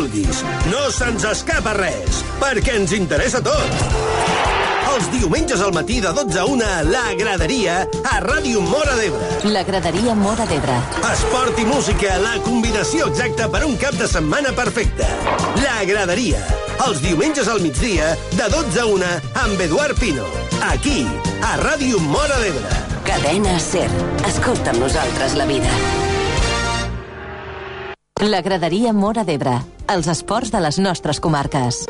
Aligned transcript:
vulguis. 0.00 0.40
No 0.70 0.88
se'ns 0.94 1.26
escapa 1.28 1.74
res, 1.76 2.22
perquè 2.40 2.78
ens 2.78 2.92
interessa 2.96 3.42
tot. 3.44 3.82
Els 4.90 5.06
diumenges 5.12 5.60
al 5.62 5.72
matí 5.76 6.00
de 6.02 6.10
12 6.16 6.38
a 6.40 6.44
1, 6.48 6.68
la 6.90 7.04
graderia 7.18 7.76
a 8.10 8.16
Ràdio 8.24 8.62
Mora 8.64 8.96
d'Ebre. 8.98 9.28
La 9.52 9.62
graderia 9.64 10.16
Mora 10.18 10.46
d'Ebre. 10.50 10.76
Esport 11.12 11.60
i 11.60 11.66
música, 11.68 12.16
la 12.24 12.34
combinació 12.44 13.10
exacta 13.12 13.48
per 13.52 13.62
un 13.68 13.76
cap 13.80 13.96
de 14.00 14.08
setmana 14.10 14.52
perfecte. 14.56 15.06
La 15.62 15.78
graderia, 15.88 16.42
els 16.88 17.02
diumenges 17.04 17.48
al 17.48 17.62
migdia 17.62 18.14
de 18.34 18.50
12 18.56 18.82
a 18.82 18.86
1 18.90 19.10
amb 19.46 19.64
Eduard 19.68 19.98
Pino. 20.00 20.26
Aquí, 20.72 21.04
a 21.46 21.56
Ràdio 21.62 22.00
Mora 22.10 22.40
d'Ebre. 22.42 22.84
Cadena 23.06 23.58
Ser. 23.62 23.88
Escolta 24.28 24.72
amb 24.74 24.82
nosaltres 24.88 25.36
la 25.38 25.48
vida. 25.48 25.70
La 28.20 28.42
graderia 28.44 28.92
Mora 28.92 29.24
d'Ebre. 29.24 29.60
Els 29.90 30.06
esports 30.06 30.52
de 30.54 30.60
les 30.62 30.78
nostres 30.78 31.18
comarques. 31.18 31.82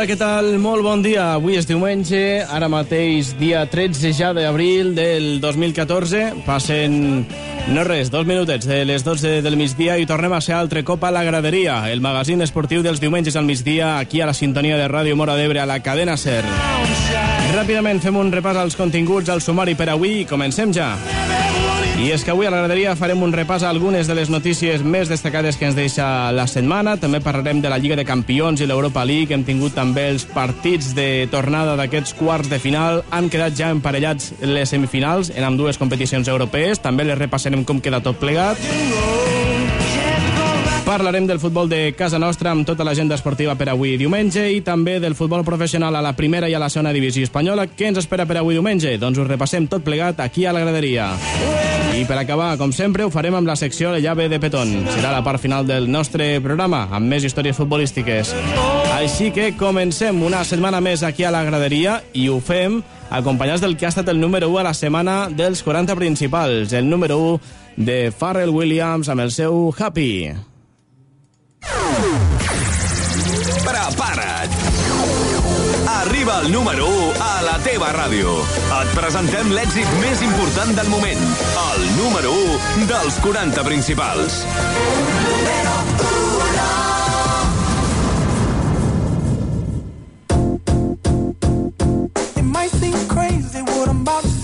Hola, 0.00 0.08
què 0.08 0.16
tal? 0.16 0.46
Molt 0.56 0.80
bon 0.80 1.02
dia. 1.04 1.34
Avui 1.36 1.58
és 1.60 1.66
diumenge, 1.68 2.40
ara 2.40 2.70
mateix 2.72 3.34
dia 3.36 3.66
13 3.68 4.14
ja 4.16 4.30
d'abril 4.32 4.94
del 4.96 5.42
2014. 5.42 6.22
Passen, 6.46 6.94
no 7.68 7.84
res, 7.84 8.08
dos 8.08 8.24
minutets 8.24 8.64
de 8.64 8.78
les 8.88 9.04
12 9.04 9.42
del 9.44 9.58
migdia 9.60 9.98
i 10.00 10.08
tornem 10.08 10.32
a 10.32 10.40
ser 10.40 10.56
altre 10.56 10.86
cop 10.88 11.04
a 11.04 11.10
la 11.12 11.20
graderia, 11.28 11.82
el 11.92 12.00
magazín 12.00 12.40
esportiu 12.40 12.80
dels 12.80 13.04
diumenges 13.04 13.36
al 13.36 13.44
migdia, 13.44 13.98
aquí 13.98 14.24
a 14.24 14.30
la 14.30 14.32
sintonia 14.32 14.80
de 14.80 14.88
Ràdio 14.88 15.20
Mora 15.20 15.36
d'Ebre, 15.36 15.60
a 15.60 15.68
la 15.68 15.82
cadena 15.84 16.16
SER. 16.16 16.46
Ràpidament 17.52 18.00
fem 18.00 18.16
un 18.16 18.32
repàs 18.32 18.56
als 18.56 18.80
continguts, 18.80 19.28
al 19.28 19.44
sumari 19.44 19.76
per 19.76 19.90
avui 19.92 20.22
i 20.22 20.24
comencem 20.24 20.72
ja. 20.72 20.94
I 22.00 22.14
és 22.14 22.22
que 22.24 22.30
avui 22.32 22.46
a 22.48 22.50
la 22.50 22.62
graderia 22.62 22.94
farem 22.96 23.20
un 23.20 23.32
repàs 23.34 23.60
a 23.60 23.68
algunes 23.68 24.08
de 24.08 24.14
les 24.16 24.30
notícies 24.32 24.80
més 24.80 25.10
destacades 25.12 25.58
que 25.60 25.66
ens 25.68 25.76
deixa 25.76 26.32
la 26.32 26.46
setmana. 26.48 26.94
També 26.96 27.20
parlarem 27.20 27.60
de 27.60 27.68
la 27.68 27.76
Lliga 27.76 27.98
de 27.98 28.06
Campions 28.08 28.62
i 28.64 28.68
l'Europa 28.68 29.04
League. 29.04 29.36
Hem 29.36 29.44
tingut 29.44 29.76
també 29.76 30.06
els 30.08 30.24
partits 30.24 30.94
de 30.96 31.28
tornada 31.28 31.76
d'aquests 31.76 32.16
quarts 32.16 32.48
de 32.48 32.56
final. 32.58 33.02
Han 33.12 33.28
quedat 33.28 33.52
ja 33.58 33.68
emparellats 33.68 34.32
les 34.40 34.72
semifinals 34.72 35.28
en 35.34 35.44
amb 35.44 35.60
dues 35.60 35.76
competicions 35.76 36.32
europees. 36.32 36.80
També 36.80 37.04
les 37.04 37.20
repassarem 37.20 37.66
com 37.68 37.84
queda 37.84 38.00
tot 38.00 38.16
plegat. 38.16 38.56
Parlarem 40.88 41.28
del 41.28 41.38
futbol 41.38 41.68
de 41.68 41.92
casa 41.94 42.18
nostra 42.18 42.50
amb 42.50 42.64
tota 42.66 42.82
l'agenda 42.82 43.14
esportiva 43.14 43.54
per 43.60 43.68
avui 43.68 43.98
diumenge 44.00 44.48
i 44.50 44.64
també 44.64 44.96
del 45.04 45.14
futbol 45.14 45.44
professional 45.44 45.94
a 45.94 46.02
la 46.02 46.16
primera 46.16 46.48
i 46.48 46.56
a 46.56 46.64
la 46.64 46.72
segona 46.72 46.96
divisió 46.96 47.28
espanyola. 47.28 47.68
Què 47.68 47.92
ens 47.92 48.00
espera 48.00 48.26
per 48.26 48.40
avui 48.40 48.56
diumenge? 48.56 48.96
Doncs 48.98 49.20
us 49.20 49.28
repassem 49.28 49.68
tot 49.68 49.84
plegat 49.84 50.24
aquí 50.24 50.48
a 50.48 50.56
la 50.56 50.64
graderia. 50.64 51.12
I 51.90 52.04
per 52.06 52.16
acabar, 52.18 52.54
com 52.56 52.70
sempre, 52.72 53.04
ho 53.04 53.10
farem 53.10 53.34
amb 53.34 53.48
la 53.48 53.56
secció 53.58 53.90
La 53.90 53.98
llave 54.00 54.28
de 54.30 54.38
Petón. 54.40 54.70
Serà 54.94 55.10
la 55.12 55.22
part 55.26 55.42
final 55.42 55.66
del 55.66 55.90
nostre 55.90 56.40
programa, 56.40 56.86
amb 56.94 57.10
més 57.10 57.24
històries 57.26 57.58
futbolístiques. 57.58 58.30
Així 58.94 59.30
que 59.34 59.50
comencem 59.58 60.22
una 60.22 60.44
setmana 60.46 60.80
més 60.80 61.02
aquí 61.02 61.26
a 61.26 61.32
la 61.34 61.42
graderia 61.44 62.00
i 62.14 62.28
ho 62.30 62.38
fem 62.40 62.80
acompanyats 63.10 63.64
del 63.64 63.76
que 63.76 63.88
ha 63.88 63.92
estat 63.92 64.08
el 64.08 64.20
número 64.20 64.48
1 64.48 64.60
a 64.62 64.66
la 64.70 64.74
setmana 64.74 65.16
dels 65.28 65.64
40 65.66 65.96
principals, 65.98 66.72
el 66.72 66.88
número 66.88 67.18
1 67.18 67.40
de 67.76 67.98
Pharrell 68.12 68.54
Williams 68.54 69.10
amb 69.10 69.26
el 69.26 69.34
seu 69.34 69.74
Happy. 69.76 70.30
Prepara't! 73.66 74.39
Arriba 76.00 76.40
el 76.40 76.50
número 76.50 76.86
1 76.88 77.12
a 77.20 77.42
la 77.42 77.58
teva 77.60 77.90
ràdio. 77.92 78.32
Et 78.78 78.92
presentem 78.96 79.50
l'èxit 79.52 79.90
més 80.00 80.22
important 80.24 80.72
del 80.78 80.88
moment. 80.88 81.20
El 81.64 81.84
número 81.98 82.32
1 82.78 82.86
dels 82.88 83.18
40 83.20 83.64
principals. 83.68 84.40
It 92.36 92.48
might 92.48 92.72
seem 92.80 92.96
crazy 93.06 93.60
what 93.60 93.88
I'm 93.92 94.00
about 94.00 94.24
to 94.24 94.39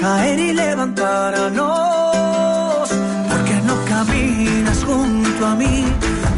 caer 0.00 0.38
y 0.38 0.52
levantarnos. 0.52 1.64
Porque 3.30 3.54
no 3.66 3.74
caminas 3.86 4.84
junto 4.84 5.46
a 5.46 5.54
mí, 5.54 5.84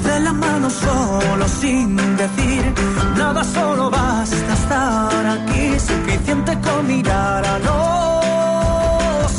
de 0.04 0.20
la 0.20 0.32
mano 0.32 0.68
solo 0.70 1.48
sin 1.48 1.96
decir 2.16 2.74
nada, 3.16 3.44
solo 3.44 3.90
basta 3.90 4.52
estar 4.52 5.26
aquí, 5.26 5.78
suficiente 5.78 6.58
con 6.60 6.86
mirar 6.86 7.44
a 7.46 7.58
los. 7.58 9.32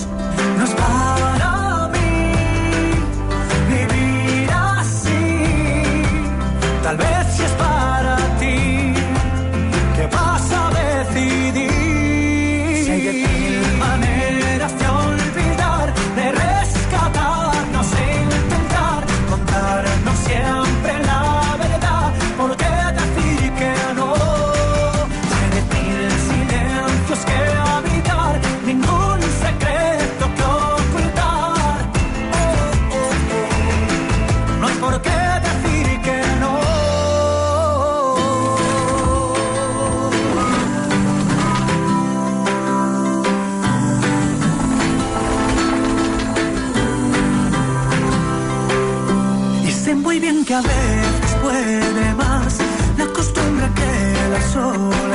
No 0.58 0.64
es 0.64 0.74
Oh. 54.60 55.07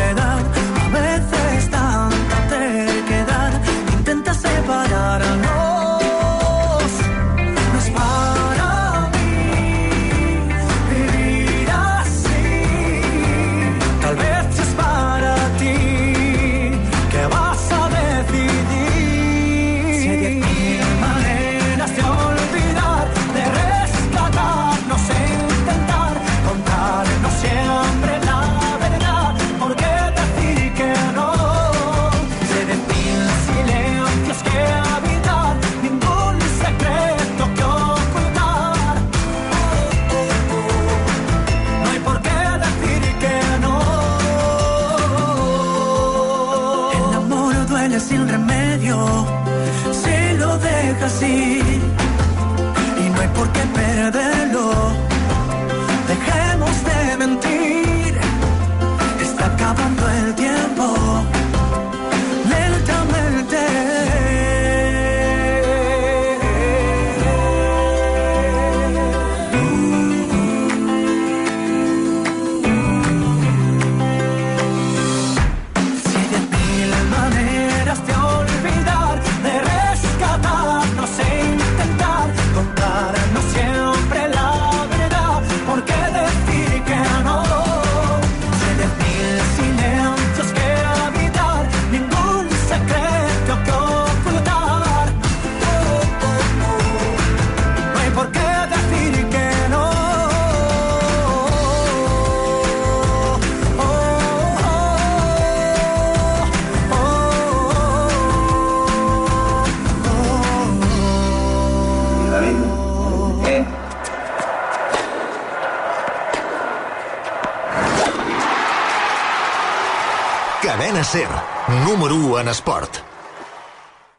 1 122.12 122.40
en 122.40 122.48
esport. 122.48 122.98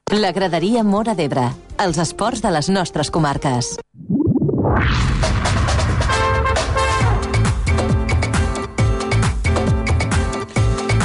La 0.10 0.32
graderia 0.34 0.82
Mora 0.84 1.14
d'Ebre. 1.14 1.46
Els 1.78 2.00
esports 2.02 2.42
de 2.42 2.50
les 2.50 2.70
nostres 2.74 3.12
comarques. 3.14 3.76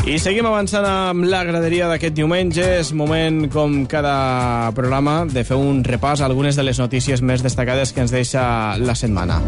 I 0.09 0.17
seguim 0.17 0.47
avançant 0.49 0.87
amb 0.89 1.29
la 1.29 1.43
graderia 1.45 1.91
d'aquest 1.91 2.17
diumenge. 2.17 2.65
És 2.81 2.95
moment, 2.97 3.51
com 3.53 3.83
cada 3.85 4.73
programa, 4.73 5.27
de 5.29 5.45
fer 5.45 5.61
un 5.61 5.85
repàs 5.85 6.23
a 6.23 6.31
algunes 6.33 6.57
de 6.57 6.65
les 6.65 6.81
notícies 6.81 7.21
més 7.21 7.45
destacades 7.45 7.93
que 7.93 8.07
ens 8.07 8.17
deixa 8.17 8.49
la 8.81 8.97
setmana. 8.97 9.43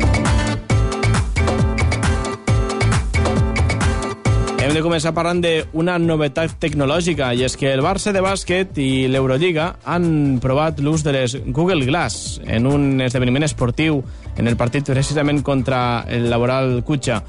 Començar 4.91 5.13
parlant 5.15 5.39
d'una 5.39 6.01
novetat 6.03 6.57
tecnològica, 6.59 7.29
i 7.39 7.45
és 7.47 7.55
que 7.55 7.69
el 7.71 7.83
Barça 7.85 8.11
de 8.11 8.19
bàsquet 8.25 8.79
i 8.83 9.07
l'Eurolliga 9.07 9.69
han 9.87 10.41
provat 10.43 10.81
l'ús 10.83 11.05
de 11.07 11.13
les 11.15 11.37
Google 11.47 11.87
Glass 11.87 12.41
en 12.43 12.67
un 12.67 12.99
esdeveniment 13.05 13.47
esportiu 13.47 14.01
en 14.35 14.51
el 14.51 14.57
partit 14.59 14.91
precisament 14.91 15.45
contra 15.47 16.03
el 16.11 16.27
laboral 16.33 16.83
Cutxa. 16.83 17.21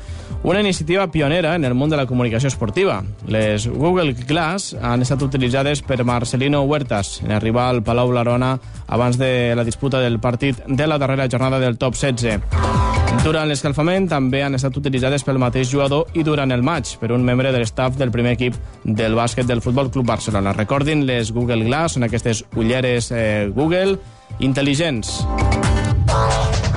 Una 0.42 0.64
iniciativa 0.64 1.06
pionera 1.14 1.54
en 1.54 1.66
el 1.70 1.76
món 1.78 1.94
de 1.94 2.00
la 2.02 2.08
comunicació 2.10 2.50
esportiva. 2.50 3.04
Les 3.30 3.68
Google 3.70 4.16
Glass 4.26 4.74
han 4.82 5.06
estat 5.06 5.22
utilitzades 5.22 5.84
per 5.86 6.02
Marcelino 6.02 6.64
Huertas 6.64 7.20
en 7.22 7.36
arribar 7.38 7.70
al 7.70 7.84
Palau 7.86 8.10
Blarona 8.10 8.56
abans 8.88 9.22
de 9.22 9.54
la 9.54 9.68
disputa 9.68 10.02
del 10.02 10.18
partit 10.20 10.66
de 10.66 10.90
la 10.90 10.98
darrera 10.98 11.30
jornada 11.30 11.62
del 11.62 11.78
top 11.78 11.94
16. 11.94 13.01
Durant 13.22 13.46
l'escalfament 13.52 14.08
també 14.10 14.42
han 14.42 14.58
estat 14.58 14.78
utilitzades 14.80 15.22
pel 15.28 15.38
mateix 15.42 15.70
jugador 15.70 16.10
i 16.18 16.24
durant 16.26 16.52
el 16.56 16.64
maig 16.66 16.96
per 16.98 17.12
un 17.14 17.22
membre 17.28 17.52
de 17.54 17.62
l'estaf 17.62 18.00
del 18.00 18.10
primer 18.12 18.34
equip 18.38 18.58
del 18.84 19.16
bàsquet 19.20 19.46
del 19.46 19.62
Futbol 19.62 19.92
Club 19.94 20.08
Barcelona. 20.10 20.56
Recordin, 20.58 21.06
les 21.06 21.30
Google 21.36 21.68
Glass 21.68 22.00
són 22.00 22.10
aquestes 22.10 22.44
ulleres 22.58 23.12
eh, 23.14 23.52
Google 23.54 24.00
intel·ligents 24.42 25.20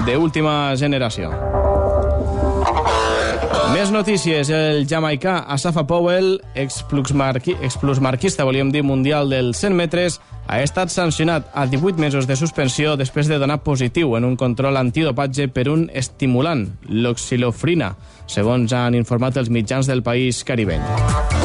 d'última 0.05 0.75
generació. 0.77 1.33
Notícies. 3.95 4.49
El 4.51 4.89
jamaicà 4.91 5.45
Asafa 5.55 5.85
Powell, 5.87 6.41
explusmarqui, 6.59 7.55
explusmarquista, 7.63 8.43
volíem 8.43 8.73
dir, 8.75 8.83
mundial 8.83 9.31
dels 9.31 9.61
100 9.63 9.79
metres, 9.79 10.17
ha 10.51 10.59
estat 10.67 10.91
sancionat 10.91 11.47
a 11.55 11.69
18 11.71 12.03
mesos 12.03 12.27
de 12.27 12.35
suspensió 12.35 12.97
després 12.99 13.31
de 13.31 13.39
donar 13.39 13.61
positiu 13.63 14.17
en 14.19 14.27
un 14.27 14.35
control 14.35 14.83
antidopatge 14.83 15.47
per 15.55 15.69
un 15.71 15.87
estimulant, 15.95 16.67
l'oxilofrina, 16.91 17.95
segons 18.27 18.75
han 18.75 18.99
informat 18.99 19.39
els 19.39 19.55
mitjans 19.55 19.87
del 19.87 20.03
país 20.03 20.43
caribeny. 20.43 21.44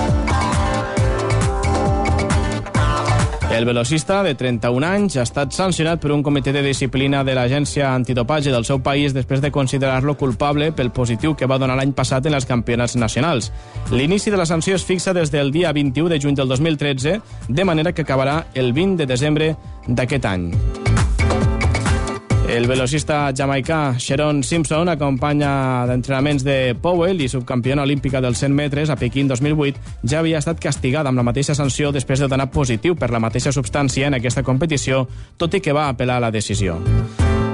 El 3.60 3.66
velocista, 3.66 4.24
de 4.24 4.36
31 4.40 4.88
anys, 4.88 5.18
ha 5.20 5.26
estat 5.28 5.52
sancionat 5.52 6.00
per 6.00 6.14
un 6.16 6.22
comitè 6.24 6.54
de 6.56 6.62
disciplina 6.64 7.26
de 7.28 7.34
l'agència 7.36 7.90
antidopatge 7.92 8.54
del 8.54 8.64
seu 8.64 8.80
país 8.80 9.12
després 9.12 9.44
de 9.44 9.52
considerar-lo 9.52 10.16
culpable 10.16 10.70
pel 10.72 10.94
positiu 10.96 11.36
que 11.36 11.50
va 11.52 11.58
donar 11.60 11.76
l'any 11.76 11.92
passat 11.92 12.30
en 12.32 12.40
els 12.40 12.48
campionats 12.48 12.96
nacionals. 12.96 13.52
L'inici 13.92 14.32
de 14.32 14.40
la 14.40 14.48
sanció 14.48 14.80
es 14.80 14.88
fixa 14.88 15.12
des 15.12 15.28
del 15.36 15.52
dia 15.52 15.74
21 15.76 16.08
de 16.08 16.22
juny 16.24 16.40
del 16.40 16.48
2013, 16.48 17.20
de 17.50 17.66
manera 17.68 17.92
que 17.92 18.08
acabarà 18.08 18.46
el 18.54 18.72
20 18.72 19.04
de 19.04 19.12
desembre 19.12 19.58
d'aquest 19.90 20.32
any. 20.32 20.89
El 22.50 22.66
velocista 22.66 23.30
jamaicà 23.30 23.94
Sharon 24.02 24.42
Simpson 24.44 24.90
acompanya 24.90 25.86
d'entrenaments 25.86 26.42
de 26.44 26.74
Powell 26.82 27.22
i 27.22 27.30
subcampiona 27.30 27.86
olímpica 27.86 28.24
dels 28.26 28.42
100 28.42 28.58
metres 28.58 28.90
a 28.90 28.98
Pequín 28.98 29.30
2008 29.30 30.02
ja 30.10 30.24
havia 30.24 30.42
estat 30.42 30.58
castigada 30.58 31.14
amb 31.14 31.22
la 31.22 31.28
mateixa 31.30 31.54
sanció 31.54 31.94
després 31.94 32.26
de 32.26 32.28
donar 32.28 32.50
positiu 32.50 32.98
per 32.98 33.14
la 33.14 33.22
mateixa 33.22 33.54
substància 33.54 34.10
en 34.10 34.18
aquesta 34.18 34.42
competició, 34.42 35.06
tot 35.38 35.54
i 35.54 35.62
que 35.62 35.78
va 35.78 35.92
apel·lar 35.94 36.18
la 36.26 36.34
decisió. 36.34 36.82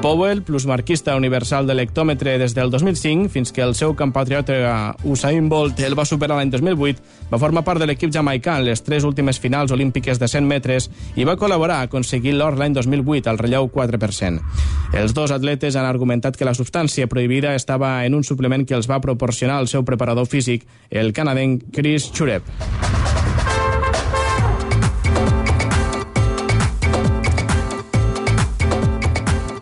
Powell, 0.01 0.43
plusmarquista 0.43 1.15
universal 1.15 1.65
de 1.67 1.73
l'hectòmetre 1.75 2.35
des 2.37 2.53
del 2.53 2.69
2005 2.71 3.29
fins 3.33 3.51
que 3.51 3.63
el 3.63 3.73
seu 3.75 3.95
compatriota 3.97 4.95
Usain 5.03 5.47
Bolt 5.49 5.79
el 5.85 5.95
va 5.97 6.05
superar 6.05 6.37
l'any 6.37 6.51
2008, 6.53 7.01
va 7.31 7.39
formar 7.41 7.63
part 7.67 7.81
de 7.81 7.87
l'equip 7.89 8.13
jamaicà 8.13 8.57
en 8.59 8.67
les 8.67 8.83
tres 8.85 9.03
últimes 9.03 9.39
finals 9.39 9.73
olímpiques 9.75 10.19
de 10.21 10.27
100 10.31 10.47
metres 10.49 10.89
i 11.15 11.25
va 11.27 11.37
col·laborar 11.39 11.79
a 11.81 11.89
aconseguir 11.89 12.35
l'or 12.35 12.59
l'any 12.59 12.75
2008 12.77 13.31
al 13.31 13.41
relleu 13.41 13.71
4%. 13.73 14.43
Els 14.93 15.13
dos 15.13 15.33
atletes 15.35 15.75
han 15.75 15.89
argumentat 15.89 16.37
que 16.37 16.45
la 16.47 16.53
substància 16.57 17.07
prohibida 17.07 17.55
estava 17.55 17.97
en 18.05 18.15
un 18.15 18.23
suplement 18.23 18.65
que 18.65 18.77
els 18.77 18.89
va 18.91 19.01
proporcionar 19.01 19.59
el 19.61 19.67
seu 19.67 19.85
preparador 19.85 20.27
físic, 20.27 20.67
el 20.89 21.13
canadenc 21.13 21.71
Chris 21.73 22.11
Churep. 22.11 23.04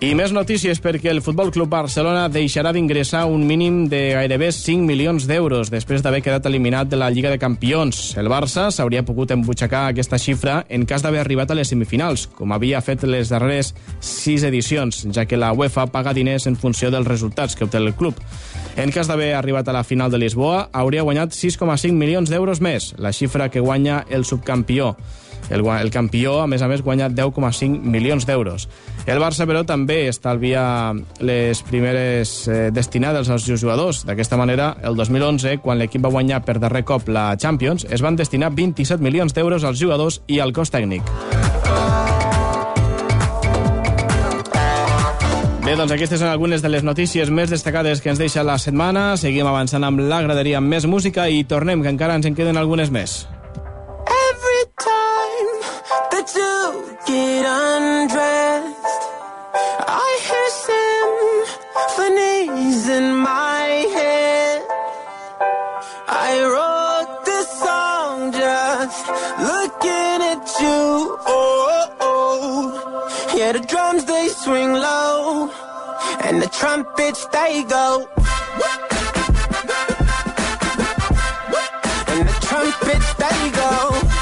I 0.03 0.10
més 0.19 0.33
notícies 0.36 0.81
perquè 0.83 1.07
el 1.13 1.22
Futbol 1.24 1.48
Club 1.55 1.69
Barcelona 1.72 2.25
deixarà 2.27 2.74
d'ingressar 2.75 3.22
un 3.31 3.45
mínim 3.48 3.86
de 3.88 4.01
gairebé 4.17 4.50
5 4.51 4.83
milions 4.83 5.24
d'euros 5.29 5.69
després 5.72 6.03
d'haver 6.03 6.19
quedat 6.25 6.50
eliminat 6.50 6.89
de 6.91 7.00
la 7.00 7.07
Lliga 7.13 7.31
de 7.31 7.39
Campions. 7.39 8.01
El 8.19 8.27
Barça 8.27 8.65
s'hauria 8.67 9.05
pogut 9.07 9.31
embutxacar 9.31 9.86
aquesta 9.88 10.19
xifra 10.19 10.57
en 10.67 10.83
cas 10.83 11.05
d'haver 11.05 11.22
arribat 11.22 11.53
a 11.53 11.55
les 11.55 11.72
semifinals, 11.72 12.25
com 12.36 12.51
havia 12.51 12.83
fet 12.83 13.07
les 13.07 13.31
darreres 13.31 13.72
6 14.03 14.43
edicions, 14.51 15.05
ja 15.15 15.24
que 15.24 15.39
la 15.39 15.53
UEFA 15.55 15.88
paga 15.95 16.12
diners 16.12 16.50
en 16.51 16.60
funció 16.60 16.91
dels 16.91 17.07
resultats 17.07 17.55
que 17.55 17.63
obté 17.63 17.79
el 17.79 17.93
club. 17.95 18.19
En 18.75 18.91
cas 18.91 19.07
d'haver 19.07 19.38
arribat 19.38 19.72
a 19.72 19.79
la 19.79 19.88
final 19.88 20.12
de 20.12 20.19
Lisboa, 20.19 20.67
hauria 20.74 21.07
guanyat 21.07 21.31
6,5 21.31 21.95
milions 21.95 22.27
d'euros 22.27 22.60
més, 22.60 22.91
la 23.00 23.15
xifra 23.15 23.48
que 23.48 23.63
guanya 23.63 24.03
el 24.10 24.27
subcampió. 24.27 24.98
El, 25.50 25.65
el 25.65 25.91
campió, 25.91 26.39
a 26.41 26.47
més 26.47 26.62
a 26.62 26.69
més, 26.71 26.83
guanya 26.83 27.09
10,5 27.09 27.81
milions 27.83 28.27
d'euros. 28.27 28.67
El 29.05 29.19
Barça, 29.19 29.47
però, 29.50 29.65
també 29.67 30.07
estalvia 30.07 30.93
les 31.19 31.63
primeres 31.67 32.35
eh, 32.47 32.69
destinades 32.71 33.29
als 33.29 33.47
jugadors. 33.50 34.03
D'aquesta 34.07 34.39
manera, 34.39 34.73
el 34.83 34.95
2011, 35.00 35.57
quan 35.63 35.81
l'equip 35.81 36.03
va 36.05 36.13
guanyar 36.13 36.43
per 36.45 36.59
darrer 36.63 36.85
cop 36.88 37.09
la 37.12 37.33
Champions, 37.38 37.88
es 37.89 38.03
van 38.03 38.15
destinar 38.19 38.53
27 38.55 39.03
milions 39.03 39.35
d'euros 39.35 39.63
als 39.63 39.79
jugadors 39.81 40.21
i 40.27 40.39
al 40.39 40.55
cos 40.55 40.71
tècnic. 40.71 41.03
Bé, 45.63 45.77
doncs 45.79 45.93
aquestes 45.95 46.19
són 46.19 46.27
algunes 46.27 46.59
de 46.62 46.67
les 46.67 46.83
notícies 46.83 47.29
més 47.31 47.47
destacades 47.50 48.01
que 48.03 48.12
ens 48.12 48.19
deixa 48.19 48.43
la 48.43 48.57
setmana. 48.59 49.13
Seguim 49.15 49.47
avançant 49.47 49.85
amb 49.88 50.03
la 50.12 50.19
graderia 50.25 50.59
amb 50.59 50.67
més 50.67 50.83
música 50.83 51.29
i 51.31 51.45
tornem, 51.47 51.79
que 51.81 51.93
encara 51.93 52.19
ens 52.19 52.27
en 52.27 52.35
queden 52.35 52.59
algunes 52.59 52.91
més. 52.91 53.23
You 56.24 56.98
get 57.06 57.46
undressed, 57.46 59.03
I 59.53 60.20
hear 60.24 60.50
symphonies 61.98 62.88
in 62.88 63.13
my 63.18 63.65
head. 63.94 64.63
I 66.08 66.42
wrote 66.53 67.25
this 67.25 67.50
song 67.60 68.32
just 68.32 69.06
looking 69.51 70.20
at 70.32 70.48
you. 70.62 71.20
Oh, 71.27 71.94
oh. 72.00 73.36
yeah, 73.36 73.51
the 73.51 73.60
drums 73.60 74.06
they 74.06 74.30
swing 74.30 74.72
low, 74.72 75.51
and 76.22 76.42
the 76.42 76.48
trumpets 76.48 77.25
they 77.34 77.63
go. 77.65 78.08
And 82.08 82.30
the 82.30 82.38
trumpets 82.48 83.13
they 83.15 83.51
go. 83.51 84.12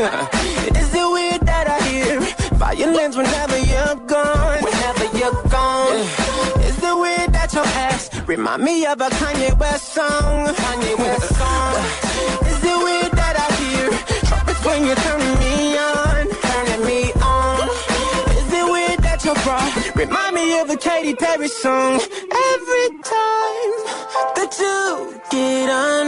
Is 0.80 0.94
it 0.94 1.12
weird 1.12 1.42
that 1.44 1.68
I 1.68 1.78
hear 1.84 2.20
violins 2.56 3.18
whenever 3.18 3.58
you're 3.58 3.96
gone? 4.08 4.64
Whenever 4.64 5.04
you're 5.18 5.42
gone. 5.52 5.98
Is 6.64 6.78
it 6.82 6.96
weird 6.96 7.30
that 7.34 7.52
your 7.52 7.64
past 7.64 8.26
remind 8.26 8.62
me 8.62 8.86
of 8.86 8.98
a 9.02 9.10
Kanye 9.10 9.52
West 9.58 9.92
song? 9.92 10.46
Kanye 10.54 10.96
West 10.96 11.28
song. 11.36 11.74
Is 12.48 12.64
it 12.64 12.78
weird 12.80 13.12
that 13.12 13.36
I 13.44 13.48
hear 13.60 13.90
trumpets 14.24 14.64
when 14.64 14.86
you're 14.86 14.96
turning 15.04 15.36
me 15.44 15.76
on? 15.76 16.32
Turning 16.48 16.82
me 16.86 17.12
on. 17.20 17.68
Is 18.40 18.52
it 18.56 18.66
weird 18.72 19.00
that 19.04 19.20
your 19.22 19.34
bra 19.44 19.60
remind 19.94 20.34
me 20.34 20.60
of 20.60 20.70
a 20.70 20.78
Katy 20.78 21.14
Perry 21.14 21.48
song? 21.48 22.00
Every 22.00 22.88
time 23.04 23.72
that 24.32 24.56
you 24.58 25.20
get 25.30 25.68
undressed. 25.68 25.99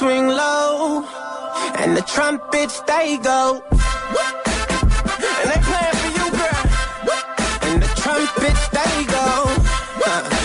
Swing 0.00 0.28
low, 0.28 1.04
and 1.76 1.94
the 1.94 2.00
trumpets 2.00 2.80
they 2.88 3.18
go. 3.18 3.62
And 5.38 5.46
they 5.50 5.60
playing 5.70 5.98
for 6.02 6.12
you, 6.18 6.26
girl. 6.40 6.64
And 7.68 7.82
the 7.82 7.92
trumpets 8.02 8.64
they 8.78 8.94
go. 9.16 9.28
Huh, 10.06 10.39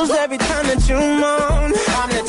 whistles 0.00 0.18
every 0.18 0.38
time 0.38 0.66
that 0.66 0.88
you 0.88 0.96
moan. 0.96 1.72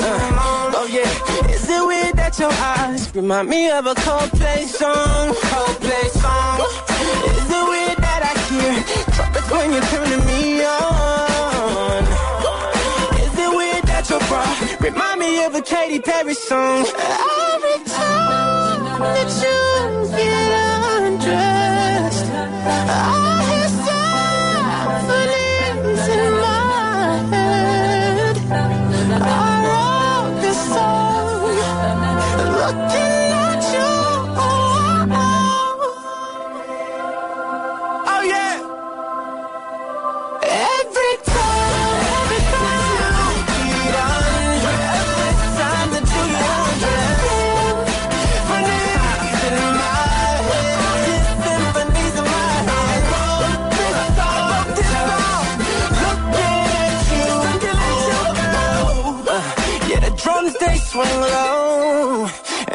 Uh, 0.03 0.71
oh 0.75 0.87
yeah, 0.91 1.53
is 1.53 1.69
it 1.69 1.87
weird 1.87 2.15
that 2.15 2.37
your 2.39 2.51
eyes 2.51 3.13
remind 3.15 3.49
me 3.49 3.69
of 3.69 3.85
a 3.85 3.93
Coldplay 3.95 4.65
song? 4.65 5.33
Coldplay 5.33 6.09
song. 6.21 6.59
Is 7.37 7.49
it 7.49 7.65
weird 7.71 7.97
that 7.97 8.21
I 8.23 8.33
hear 8.49 8.73
trumpets 9.15 9.49
when 9.51 9.71
you're 9.73 9.89
turning 9.93 10.25
me 10.25 10.63
on? 10.65 12.03
Is 13.25 13.33
it 13.39 13.51
weird 13.55 13.83
that 13.85 14.09
your 14.09 14.19
bra 14.27 14.45
remind 14.79 15.19
me 15.19 15.43
of 15.45 15.55
a 15.55 15.61
Katy 15.61 15.99
Perry 15.99 16.33
song? 16.33 16.85
Every 16.85 17.77
time 17.85 18.99
that 18.99 19.29
you 19.43 19.59
get 20.17 20.51
undressed, 21.03 22.25
I 22.25 23.50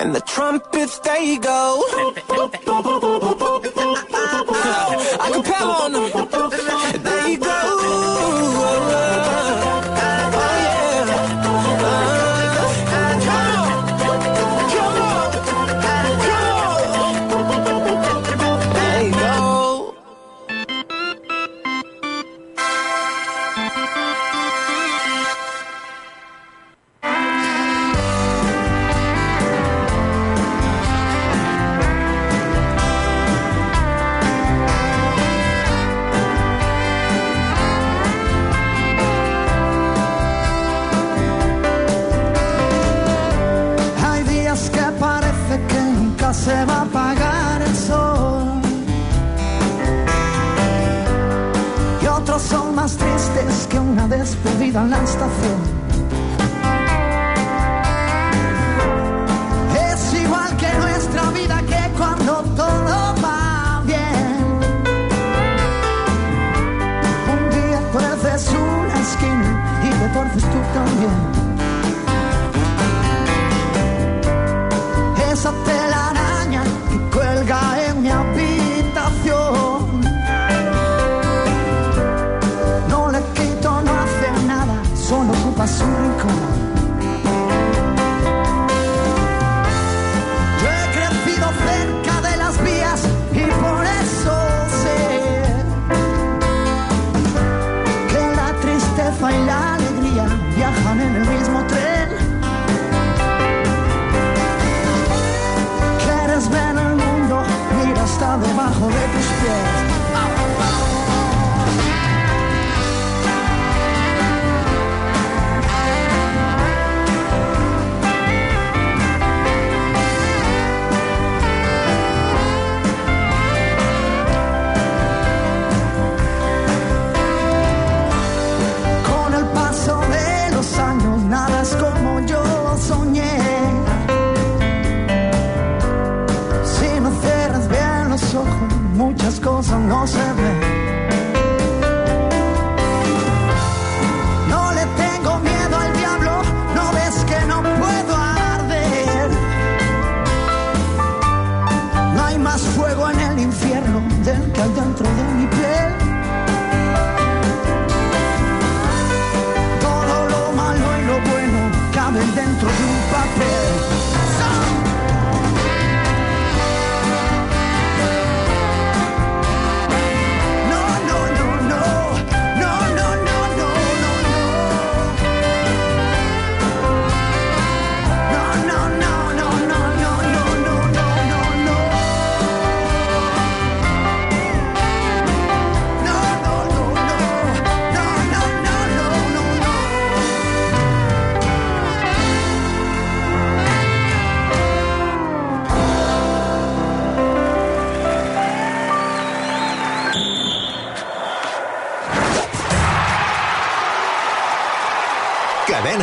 and 0.07 0.15
the 0.15 0.21
trumpets 0.21 1.01
they 1.01 1.37
go. 1.39 1.83
I 5.19 5.31
can 5.33 5.43
pal 5.43 5.71
on 5.71 5.93
them. 5.93 6.11
There 6.13 6.26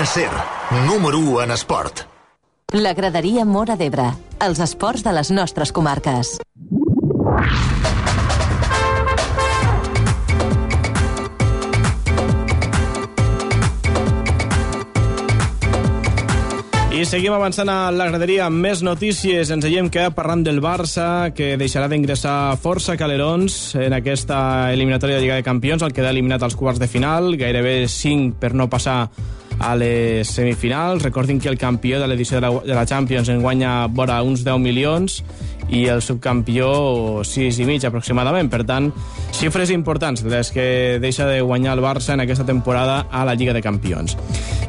Cadena 0.03 0.05
Ser, 0.05 0.29
número 0.85 1.17
1 1.17 1.43
en 1.43 1.51
esport. 1.51 2.01
La 2.73 2.93
graderia 2.93 3.45
Mora 3.45 3.77
d'Ebre. 3.79 4.09
Els 4.43 4.59
esports 4.59 5.03
de 5.03 5.11
les 5.15 5.29
nostres 5.31 5.71
comarques. 5.71 6.39
I 16.91 17.05
seguim 17.07 17.33
avançant 17.33 17.69
a 17.71 17.91
la 17.91 18.07
graderia 18.09 18.47
amb 18.49 18.59
més 18.59 18.83
notícies. 18.83 19.53
Ens 19.55 19.63
veiem 19.63 19.87
que 19.89 20.09
parlant 20.11 20.43
del 20.43 20.59
Barça, 20.61 21.31
que 21.35 21.53
deixarà 21.57 21.87
d'ingressar 21.87 22.57
força 22.59 22.97
calerons 22.99 23.77
en 23.79 23.95
aquesta 23.95 24.73
eliminatòria 24.73 25.15
de 25.15 25.23
Lliga 25.23 25.39
de 25.39 25.47
Campions, 25.47 25.85
el 25.85 25.95
queda 25.95 26.11
eliminat 26.11 26.43
als 26.43 26.59
quarts 26.59 26.83
de 26.83 26.91
final, 26.91 27.37
gairebé 27.39 27.87
5 27.87 28.35
per 28.41 28.51
no 28.53 28.67
passar 28.69 29.07
a 29.63 29.76
les 29.80 30.28
semifinals. 30.28 31.04
Recordin 31.04 31.39
que 31.39 31.49
el 31.49 31.58
campió 31.58 31.99
de 32.02 32.08
l'edició 32.08 32.39
de, 32.39 32.45
la, 32.45 32.52
de 32.65 32.76
la 32.76 32.86
Champions 32.86 33.30
en 33.32 33.41
guanya 33.41 33.88
vora 33.88 34.21
uns 34.23 34.43
10 34.43 34.60
milions 34.60 35.21
i 35.69 35.86
el 35.88 36.02
subcampió 36.02 37.23
6 37.23 37.60
i 37.60 37.67
mig 37.67 37.86
aproximadament. 37.86 38.49
Per 38.52 38.63
tant, 38.67 38.91
xifres 39.34 39.71
importants 39.73 40.23
les 40.23 40.52
que 40.54 40.99
deixa 41.02 41.28
de 41.28 41.41
guanyar 41.41 41.78
el 41.78 41.84
Barça 41.84 42.13
en 42.13 42.23
aquesta 42.23 42.45
temporada 42.45 43.08
a 43.12 43.23
la 43.26 43.36
Lliga 43.36 43.54
de 43.54 43.62
Campions. 43.62 44.17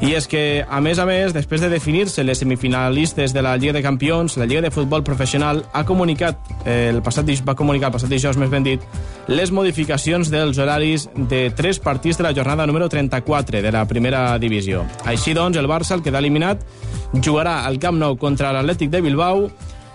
I 0.05 0.15
és 0.19 0.29
que, 0.29 0.65
a 0.69 0.81
més 0.85 0.99
a 0.99 1.07
més, 1.07 1.35
després 1.35 1.63
de 1.63 1.71
definir-se 1.73 2.25
les 2.25 2.39
semifinalistes 2.39 3.35
de 3.35 3.43
la 3.43 3.57
Lliga 3.57 3.73
de 3.77 3.83
Campions, 3.83 4.37
la 4.37 4.47
Lliga 4.47 4.63
de 4.63 4.73
Futbol 4.75 5.05
Professional 5.05 5.65
ha 5.73 5.85
comunicat, 5.85 6.39
eh, 6.65 6.91
el 6.93 7.03
passat, 7.03 7.31
va 7.47 7.55
comunicar 7.55 7.89
el 7.89 7.97
passat 7.97 8.11
dijous, 8.11 8.37
més 8.37 8.51
ben 8.51 8.65
dit, 8.67 8.83
les 9.29 9.51
modificacions 9.51 10.31
dels 10.31 10.59
horaris 10.59 11.09
de 11.17 11.51
tres 11.57 11.79
partits 11.81 12.19
de 12.19 12.27
la 12.27 12.35
jornada 12.35 12.67
número 12.67 12.89
34 12.89 13.63
de 13.63 13.73
la 13.73 13.87
primera 13.89 14.39
divisió. 14.39 14.85
Així 15.05 15.35
doncs, 15.35 15.57
el 15.57 15.69
Barça, 15.69 15.95
el 15.95 16.03
queda 16.03 16.21
eliminat, 16.21 16.61
jugarà 17.23 17.63
al 17.65 17.79
Camp 17.79 17.99
Nou 18.01 18.19
contra 18.19 18.53
l'Atlètic 18.53 18.91
de 18.91 19.01
Bilbao 19.05 19.49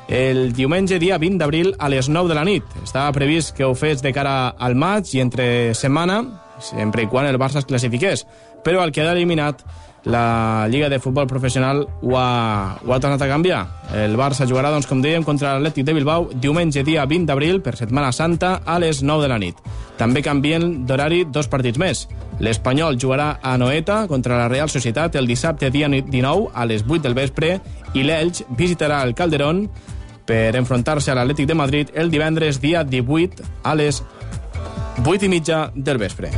el 0.10 0.54
diumenge 0.58 0.98
dia 0.98 1.20
20 1.22 1.38
d'abril 1.38 1.76
a 1.78 1.88
les 1.90 2.10
9 2.10 2.28
de 2.30 2.36
la 2.36 2.44
nit. 2.44 2.66
Estava 2.84 3.14
previst 3.14 3.54
que 3.56 3.64
ho 3.64 3.76
fes 3.78 4.02
de 4.02 4.12
cara 4.12 4.50
al 4.58 4.74
maig 4.76 5.14
i 5.14 5.22
entre 5.22 5.76
setmana, 5.78 6.24
sempre 6.60 7.06
i 7.06 7.08
quan 7.08 7.30
el 7.30 7.38
Barça 7.38 7.62
es 7.62 7.70
classifiqués. 7.70 8.26
Però 8.66 8.82
al 8.82 8.92
quedar 8.92 9.14
eliminat, 9.16 9.62
la 10.04 10.68
Lliga 10.68 10.90
de 10.90 11.00
Futbol 11.00 11.28
Professional 11.28 11.86
ho 12.02 12.18
ha, 12.18 12.80
ho 12.86 12.94
ha 12.94 13.00
tornat 13.00 13.22
a 13.22 13.28
canviar. 13.28 13.62
El 13.94 14.18
Barça 14.18 14.48
jugarà, 14.50 14.72
doncs, 14.72 14.88
com 14.88 15.04
dèiem, 15.04 15.24
contra 15.28 15.54
l'Atlètic 15.54 15.86
de 15.86 15.94
Bilbao 15.94 16.30
diumenge 16.34 16.84
dia 16.84 17.06
20 17.06 17.30
d'abril 17.30 17.62
per 17.62 17.76
Setmana 17.78 18.12
Santa 18.12 18.62
a 18.66 18.80
les 18.80 19.04
9 19.04 19.28
de 19.28 19.30
la 19.30 19.40
nit. 19.40 19.60
També 20.00 20.24
canvien 20.24 20.88
d'horari 20.88 21.26
dos 21.28 21.52
partits 21.52 21.78
més. 21.78 22.08
L'Espanyol 22.40 22.98
jugarà 22.98 23.38
a 23.44 23.58
Noeta 23.60 24.06
contra 24.08 24.38
la 24.40 24.48
Real 24.48 24.72
Societat 24.72 25.18
el 25.20 25.28
dissabte 25.28 25.70
dia 25.70 25.90
19 25.92 26.50
a 26.54 26.66
les 26.66 26.86
8 26.88 27.04
del 27.04 27.18
vespre 27.18 27.58
i 27.94 28.06
l'Elx 28.06 28.46
visitarà 28.56 29.04
el 29.04 29.14
Calderón 29.14 29.68
per 30.30 30.54
enfrontar-se 30.60 31.10
a 31.10 31.18
l'Atlètic 31.18 31.50
de 31.50 31.58
Madrid 31.58 31.94
el 31.98 32.14
divendres 32.14 32.62
dia 32.62 32.86
18 32.86 33.42
a 33.66 33.74
les 33.74 34.04
8 35.02 35.26
i 35.26 35.30
mitja 35.32 35.70
del 35.74 35.98
vespre. 35.98 36.30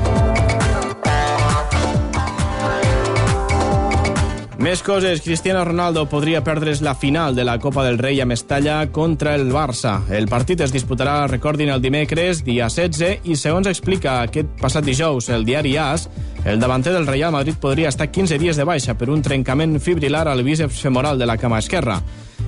Més 4.62 4.84
coses. 4.86 5.24
Cristiano 5.26 5.64
Ronaldo 5.66 6.04
podria 6.06 6.44
perdre's 6.46 6.84
la 6.86 6.94
final 6.94 7.34
de 7.36 7.44
la 7.44 7.58
Copa 7.58 7.84
del 7.84 7.98
Rei 7.98 8.22
a 8.22 8.28
Mestalla 8.30 8.92
contra 8.94 9.34
el 9.34 9.50
Barça. 9.50 10.04
El 10.14 10.30
partit 10.30 10.62
es 10.62 10.72
disputarà, 10.72 11.26
recordin, 11.26 11.72
el 11.74 11.82
dimecres, 11.82 12.44
dia 12.46 12.70
16, 12.70 13.26
i 13.26 13.36
segons 13.36 13.68
explica 13.68 14.20
aquest 14.22 14.54
passat 14.62 14.86
dijous 14.86 15.32
el 15.34 15.48
diari 15.50 15.74
AS, 15.82 16.08
el 16.46 16.62
davanter 16.62 16.94
del 16.94 17.10
Real 17.10 17.34
Madrid 17.34 17.58
podria 17.58 17.90
estar 17.90 18.12
15 18.14 18.38
dies 18.38 18.56
de 18.56 18.64
baixa 18.70 18.94
per 18.94 19.10
un 19.10 19.26
trencament 19.26 19.80
fibrilar 19.82 20.28
al 20.30 20.46
bíceps 20.46 20.80
femoral 20.80 21.18
de 21.18 21.26
la 21.26 21.42
cama 21.42 21.58
esquerra. 21.58 21.98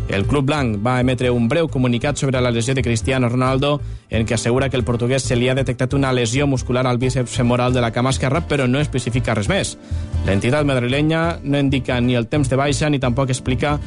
El 0.10 0.26
Club 0.28 0.46
Blanc 0.46 0.78
va 0.86 1.00
emetre 1.02 1.32
un 1.32 1.48
breu 1.50 1.70
comunicat 1.72 2.20
sobre 2.20 2.42
la 2.42 2.52
lesió 2.52 2.76
de 2.76 2.84
Cristiano 2.84 3.30
Ronaldo 3.30 3.80
en 4.10 4.28
què 4.28 4.36
assegura 4.36 4.70
que 4.70 4.78
el 4.78 4.84
portuguès 4.86 5.24
se 5.26 5.36
li 5.36 5.48
ha 5.50 5.56
detectat 5.56 5.96
una 5.98 6.12
lesió 6.14 6.46
muscular 6.46 6.86
al 6.86 7.00
bíceps 7.02 7.34
femoral 7.34 7.74
de 7.74 7.82
la 7.82 7.92
cama 7.92 8.12
esquerra, 8.12 8.44
però 8.48 8.68
no 8.68 8.82
especifica 8.84 9.34
res 9.34 9.50
més. 9.50 9.74
L'entitat 10.28 10.68
madrilenya 10.70 11.40
no 11.44 11.60
indica 11.60 12.00
ni 12.00 12.16
el 12.16 12.28
temps 12.28 12.52
de 12.52 12.60
baixa 12.60 12.90
ni 12.90 13.00
tampoc 13.00 13.34
explica 13.34 13.80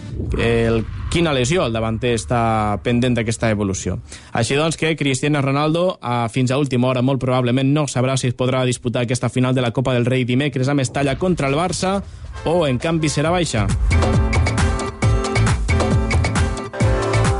el, 0.42 0.83
quina 1.12 1.33
lesió 1.37 1.69
el 1.69 1.77
davanter 1.77 2.16
està 2.19 2.42
pendent 2.83 3.14
d'aquesta 3.16 3.53
evolució. 3.55 4.01
Així 4.33 4.59
doncs 4.59 4.77
que 4.81 4.97
Cristiano 4.97 5.42
Ronaldo, 5.45 5.99
a, 6.01 6.27
fins 6.33 6.51
a 6.51 6.59
última 6.59 6.90
hora, 6.90 7.05
molt 7.07 7.23
probablement 7.23 7.73
no 7.73 7.87
sabrà 7.87 8.16
si 8.16 8.33
es 8.33 8.37
podrà 8.37 8.64
disputar 8.66 9.07
aquesta 9.07 9.31
final 9.31 9.55
de 9.55 9.62
la 9.62 9.71
Copa 9.71 9.95
del 9.95 10.09
Rei 10.09 10.25
dimecres 10.25 10.69
a 10.69 10.75
Mestalla 10.75 11.19
contra 11.19 11.49
el 11.49 11.55
Barça 11.55 12.01
o, 12.45 12.64
en 12.66 12.83
canvi, 12.83 13.12
serà 13.12 13.31
baixa. 13.31 13.69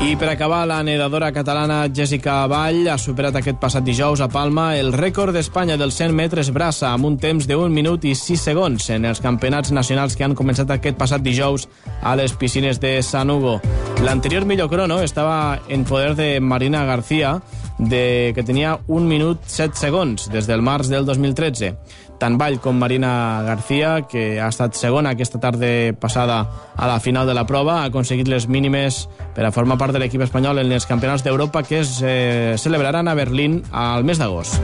I 0.07 0.15
per 0.15 0.29
acabar, 0.29 0.65
la 0.65 0.83
nedadora 0.83 1.33
catalana 1.35 1.81
Jessica 1.91 2.45
Vall 2.47 2.85
ha 2.87 2.95
superat 2.95 3.35
aquest 3.35 3.57
passat 3.59 3.83
dijous 3.83 4.21
a 4.23 4.29
Palma 4.31 4.69
el 4.79 4.93
rècord 4.95 5.35
d'Espanya 5.35 5.75
dels 5.75 5.97
100 5.99 6.15
metres 6.15 6.51
braça 6.55 6.93
amb 6.93 7.09
un 7.09 7.17
temps 7.19 7.43
de 7.43 7.57
1 7.59 7.75
minut 7.75 8.07
i 8.07 8.13
6 8.15 8.45
segons 8.47 8.87
en 8.95 9.03
els 9.09 9.19
campionats 9.19 9.73
nacionals 9.75 10.15
que 10.15 10.23
han 10.23 10.37
començat 10.37 10.71
aquest 10.71 10.95
passat 10.95 11.25
dijous 11.25 11.67
a 11.99 12.15
les 12.15 12.31
piscines 12.39 12.79
de 12.79 13.01
San 13.03 13.33
Hugo. 13.35 13.57
L'anterior 13.99 14.47
millor 14.47 14.71
crono 14.71 15.01
estava 15.03 15.59
en 15.67 15.83
poder 15.83 16.15
de 16.15 16.39
Marina 16.39 16.85
García, 16.85 17.41
de, 17.77 18.31
que 18.33 18.43
tenia 18.43 18.79
1 18.87 19.05
minut 19.05 19.43
7 19.45 19.75
segons 19.75 20.29
des 20.31 20.47
del 20.47 20.63
març 20.63 20.87
del 20.87 21.05
2013. 21.05 21.75
Tant 22.17 22.37
Vall 22.41 22.59
com 22.59 22.77
Marina 22.77 23.43
García, 23.45 24.07
que 24.09 24.39
ha 24.41 24.49
estat 24.49 24.77
segona 24.77 25.13
aquesta 25.13 25.39
tarda 25.39 25.93
passada 25.99 26.39
a 26.75 26.87
la 26.89 26.99
final 26.99 27.27
de 27.27 27.35
la 27.37 27.45
prova, 27.45 27.81
ha 27.81 27.91
aconseguit 27.91 28.27
les 28.27 28.47
mínimes 28.47 29.05
per 29.35 29.45
a 29.45 29.53
formar 29.53 29.77
part 29.77 29.93
de 29.93 30.01
l'equip 30.01 30.25
espanyol 30.25 30.63
en 30.63 30.73
els 30.73 30.89
campionats 30.89 31.23
d'Europa 31.25 31.61
que 31.63 31.83
es 31.83 31.99
eh, 32.01 32.55
celebraran 32.57 33.07
a 33.07 33.17
Berlín 33.17 33.61
al 33.71 34.03
mes 34.03 34.17
d'agost. 34.17 34.57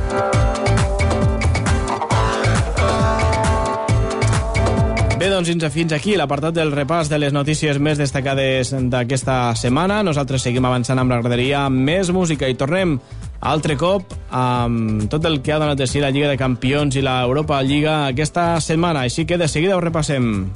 Bé, 5.24 5.30
doncs 5.32 5.48
fins 5.72 5.94
aquí 5.96 6.18
l'apartat 6.20 6.52
del 6.58 6.74
repàs 6.76 7.08
de 7.08 7.16
les 7.16 7.32
notícies 7.32 7.78
més 7.80 7.96
destacades 7.96 8.74
d'aquesta 8.92 9.54
setmana. 9.56 10.02
Nosaltres 10.04 10.44
seguim 10.44 10.66
avançant 10.68 11.00
amb 11.00 11.13
la 11.13 11.22
graderia, 11.22 11.62
més 11.70 12.10
música 12.12 12.50
i 12.52 12.58
tornem 12.60 12.98
altre 13.44 13.76
cop 13.76 14.14
amb 14.32 15.08
tot 15.12 15.26
el 15.28 15.42
que 15.44 15.54
ha 15.54 15.60
donat 15.60 15.78
de 15.78 15.88
si 15.88 16.00
la 16.00 16.12
Lliga 16.16 16.30
de 16.32 16.40
Campions 16.40 16.96
i 16.96 17.04
l'Europa 17.04 17.62
Lliga 17.62 18.08
aquesta 18.08 18.56
setmana. 18.64 19.04
Així 19.04 19.26
que 19.28 19.38
de 19.38 19.48
seguida 19.52 19.76
ho 19.78 19.82
repassem. 19.84 20.50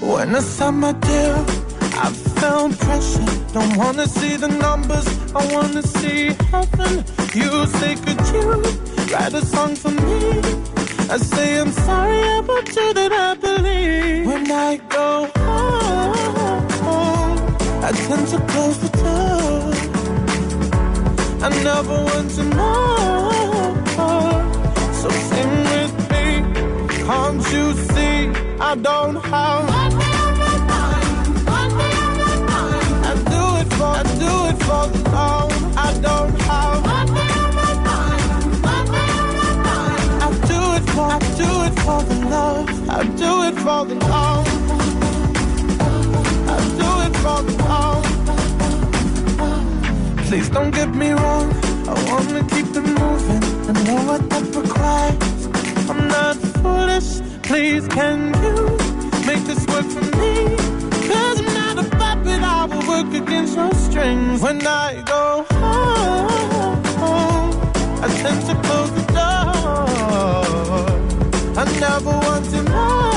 When 0.00 0.34
I 0.36 0.40
signed 0.40 0.80
my 0.80 0.92
deal, 0.92 1.44
I 1.96 2.10
felt 2.40 2.78
pressure. 2.78 3.24
Don't 3.52 3.76
wanna 3.76 4.06
see 4.06 4.36
the 4.36 4.48
numbers, 4.48 5.06
I 5.34 5.42
wanna 5.54 5.82
see 5.82 6.34
heaven. 6.52 7.04
You 7.34 7.66
say, 7.78 7.94
could 7.96 8.20
you 8.34 8.62
write 9.12 9.34
a 9.34 9.44
song 9.46 9.74
for 9.76 9.90
me? 9.90 10.40
I 11.10 11.16
say, 11.16 11.58
I'm 11.58 11.72
sorry 11.72 12.22
about 12.38 12.68
you 12.76 12.92
that 12.94 13.12
I 13.12 13.34
believe. 13.34 14.26
When 14.26 14.50
I 14.50 14.76
go 14.88 15.26
home, 15.26 15.39
I 17.90 17.92
tend 17.92 18.24
to 18.28 18.38
close 18.52 18.78
the 18.78 18.88
door. 19.02 19.74
I 21.42 21.48
never 21.64 21.96
want 22.04 22.30
to 22.36 22.44
know. 22.44 23.74
So 25.00 25.08
sing 25.10 25.52
with 25.72 25.94
me, 26.12 26.26
can't 27.04 27.42
you 27.52 27.74
see? 27.90 28.30
I 28.60 28.76
don't 28.76 29.16
have. 29.16 29.64
I 33.02 33.14
do 33.34 33.42
it 33.60 33.68
for, 33.74 33.90
I 33.90 34.02
do 34.22 34.32
it 34.50 34.58
for 34.66 34.84
the 34.92 35.00
love. 35.10 35.52
I 35.76 35.78
don't 36.00 36.34
have. 36.42 36.80
I 40.22 40.30
do 40.46 40.60
it 40.78 40.86
for, 40.94 41.06
I 41.10 41.18
do 41.40 41.50
it 41.66 41.74
for 41.84 42.00
the 42.04 42.16
love. 42.30 42.66
I 42.88 42.90
do 43.02 43.30
it 43.48 43.56
for 43.58 43.84
the 43.84 43.96
love. 44.06 44.79
Please 50.30 50.48
don't 50.48 50.70
get 50.70 50.94
me 50.94 51.10
wrong. 51.10 51.52
I 51.88 51.92
wanna 52.08 52.44
keep 52.48 52.66
it 52.66 52.86
moving. 53.00 53.42
I 53.68 53.72
know 53.84 54.00
what 54.08 54.22
that 54.30 54.44
requires. 54.54 55.46
I'm 55.90 56.06
not 56.08 56.36
foolish. 56.62 57.20
Please, 57.42 57.88
can 57.88 58.32
you 58.42 58.78
make 59.26 59.42
this 59.44 59.66
work 59.66 59.86
for 59.86 60.04
me? 60.18 60.56
Cause 61.08 61.40
I'm 61.40 61.52
not 61.60 61.78
a 61.84 61.86
puppet. 61.96 62.42
I 62.42 62.64
will 62.66 62.84
work 62.88 63.12
against 63.12 63.56
your 63.56 63.74
strings. 63.74 64.40
When 64.40 64.64
I 64.66 65.02
go 65.04 65.44
home, 65.50 67.50
I 68.04 68.06
tend 68.22 68.40
to 68.46 68.54
close 68.66 68.90
the 68.92 69.04
door. 69.18 69.86
I 71.60 71.62
never 71.80 72.12
want 72.26 72.44
to 72.50 72.62
know. 72.62 73.09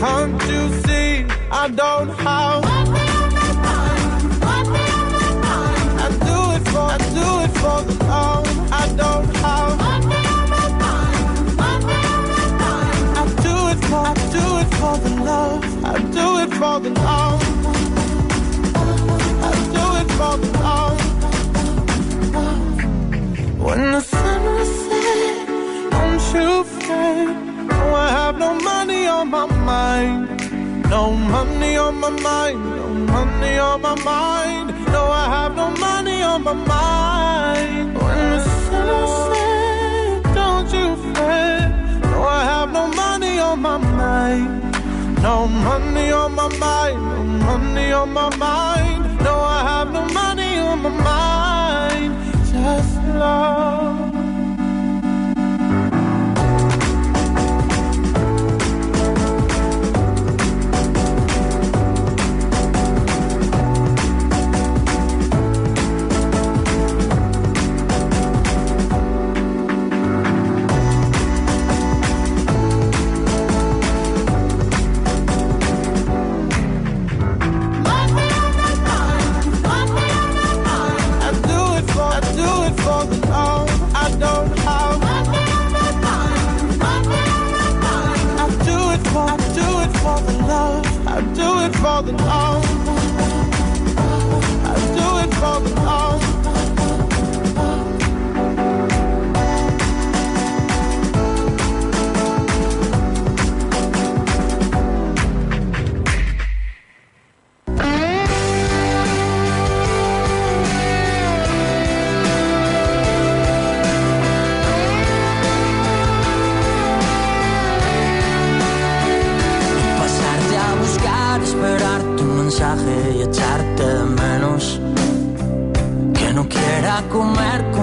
Can't 0.00 0.42
you 0.48 0.62
see? 0.84 1.26
I 1.52 1.68
don't 1.68 2.08
have. 2.08 2.64
I 2.64 2.74
do 6.24 6.38
it 6.56 6.64
for, 6.70 6.78
I 6.78 6.98
do 7.18 7.28
it 7.44 7.52
for 7.60 7.82
the. 7.84 7.94
I 8.72 8.86
don't 8.96 9.36
have. 9.36 9.78
I 13.12 13.24
do 13.44 13.54
it 13.72 13.80
for. 13.88 14.00
I 14.00 14.14
do 14.36 14.44
it 14.62 14.70
for 14.78 14.94
the 15.04 15.10
love. 15.22 15.84
I 15.84 15.86
do 16.16 16.26
it 16.44 16.50
for 16.54 16.80
the 16.80 16.90
love. 17.02 17.39
My 29.48 29.56
mind. 29.64 30.90
No 30.90 31.12
money 31.12 31.76
on 31.76 31.94
my 32.00 32.10
mind. 32.10 32.60
No 32.76 32.88
money 33.14 33.58
on 33.58 33.80
my 33.80 33.94
mind. 34.04 34.68
No, 34.92 35.02
I 35.04 35.24
have 35.36 35.54
no 35.56 35.70
money 35.70 36.22
on 36.22 36.42
my 36.42 36.52
mind. 36.52 37.94
When 37.96 38.30
the 38.32 38.40
sun 38.64 38.88
is 39.02 39.12
set, 39.30 40.34
don't 40.34 40.70
you 40.76 40.96
fret. 41.14 41.70
No, 42.02 42.22
I 42.22 42.42
have 42.52 42.70
no 42.72 42.86
money 42.88 43.38
on 43.38 43.62
my 43.62 43.78
mind. 43.78 44.62
No 45.22 45.46
money 45.46 46.10
on 46.12 46.34
my 46.34 46.48
mind. 46.58 47.00
No 47.02 47.22
money 47.46 47.92
on 47.92 48.12
my 48.12 48.36
mind. 48.36 49.02
No, 49.24 49.34
I 49.40 49.60
have 49.70 49.92
no 49.92 50.02
money 50.20 50.58
on 50.58 50.82
my 50.82 50.90
mind. 50.90 52.12
Just 52.52 52.96
love. 53.22 54.09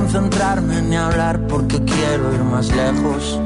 Concentrarme 0.07 0.81
ni 0.83 0.95
hablar 0.95 1.37
porque 1.47 1.83
quiero 1.83 2.33
ir 2.33 2.41
más 2.41 2.69
lejos. 2.73 3.41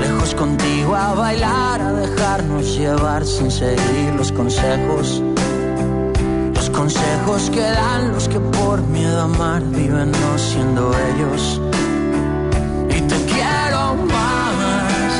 Lejos 0.00 0.32
contigo 0.36 0.94
a 0.94 1.14
bailar, 1.14 1.80
a 1.80 1.92
dejarnos 1.94 2.76
llevar 2.76 3.26
sin 3.26 3.50
seguir 3.50 4.14
los 4.16 4.30
consejos. 4.30 5.20
Los 6.54 6.70
consejos 6.70 7.50
que 7.50 7.60
dan 7.60 8.12
los 8.12 8.28
que 8.28 8.38
por 8.38 8.82
miedo 8.82 9.20
a 9.20 9.24
amar 9.24 9.62
viven 9.64 10.12
no 10.12 10.38
siendo 10.38 10.92
ellos. 11.10 11.60
Y 12.90 13.00
te 13.00 13.16
quiero 13.24 13.96
más 14.14 15.12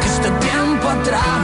que 0.00 0.06
este 0.06 0.30
tiempo 0.46 0.88
atrás. 0.88 1.41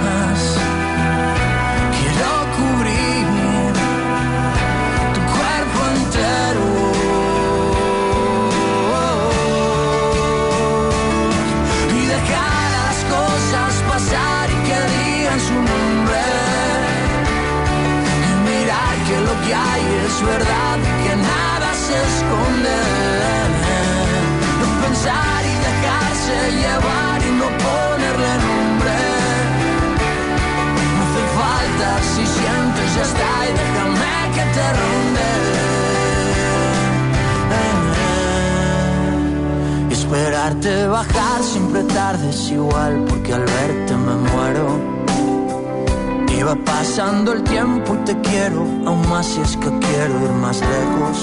Si 49.29 49.41
es 49.43 49.57
que 49.57 49.71
quiero 49.87 50.15
ir 50.25 50.33
más 50.45 50.59
lejos. 50.61 51.17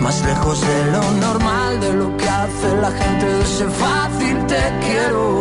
Más 0.00 0.20
lejos 0.24 0.60
de 0.60 0.78
lo 0.94 1.02
normal, 1.26 1.80
de 1.80 1.92
lo 1.92 2.16
que 2.16 2.28
hace 2.28 2.68
la 2.84 2.90
gente 2.90 3.26
de 3.26 3.42
ese 3.42 3.66
fácil 3.68 4.36
te 4.46 4.62
quiero. 4.84 5.38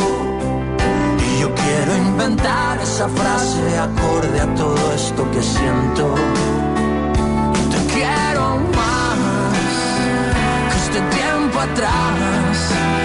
Y 1.27 1.41
yo 1.41 1.49
quiero 1.55 1.91
inventar 1.97 2.79
esa 2.81 3.07
frase 3.09 3.79
acorde 3.79 4.39
a 4.39 4.55
todo 4.55 4.93
esto 4.93 5.21
que 5.31 5.41
siento. 5.41 6.05
Te 7.73 7.79
quiero 7.93 8.45
más 8.77 9.57
que 10.69 10.77
este 10.83 11.01
tiempo 11.17 11.59
atrás. 11.59 12.98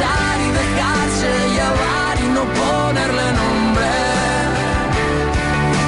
Y 0.00 0.50
dejarse 0.60 1.30
llevar 1.56 2.14
y 2.18 2.28
no 2.36 2.42
ponerle 2.60 3.26
nombre. 3.40 3.90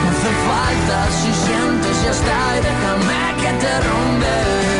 No 0.03 0.09
hace 0.11 0.33
falta 0.48 0.96
si 1.20 1.31
sientes 1.44 1.94
ya 2.05 2.11
está 2.11 2.38
y 2.57 2.61
déjame 2.68 3.20
que 3.40 3.51
te 3.62 3.72
ronde. 3.88 4.71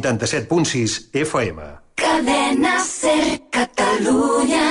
87.6 0.00 1.10
FM. 1.12 1.62
Cadena 1.94 2.80
Ser 2.80 3.42
Catalunya. 3.50 4.66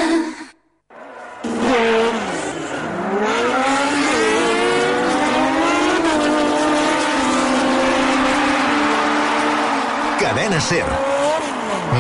Cadena 10.20 10.62
Ser. 10.62 10.86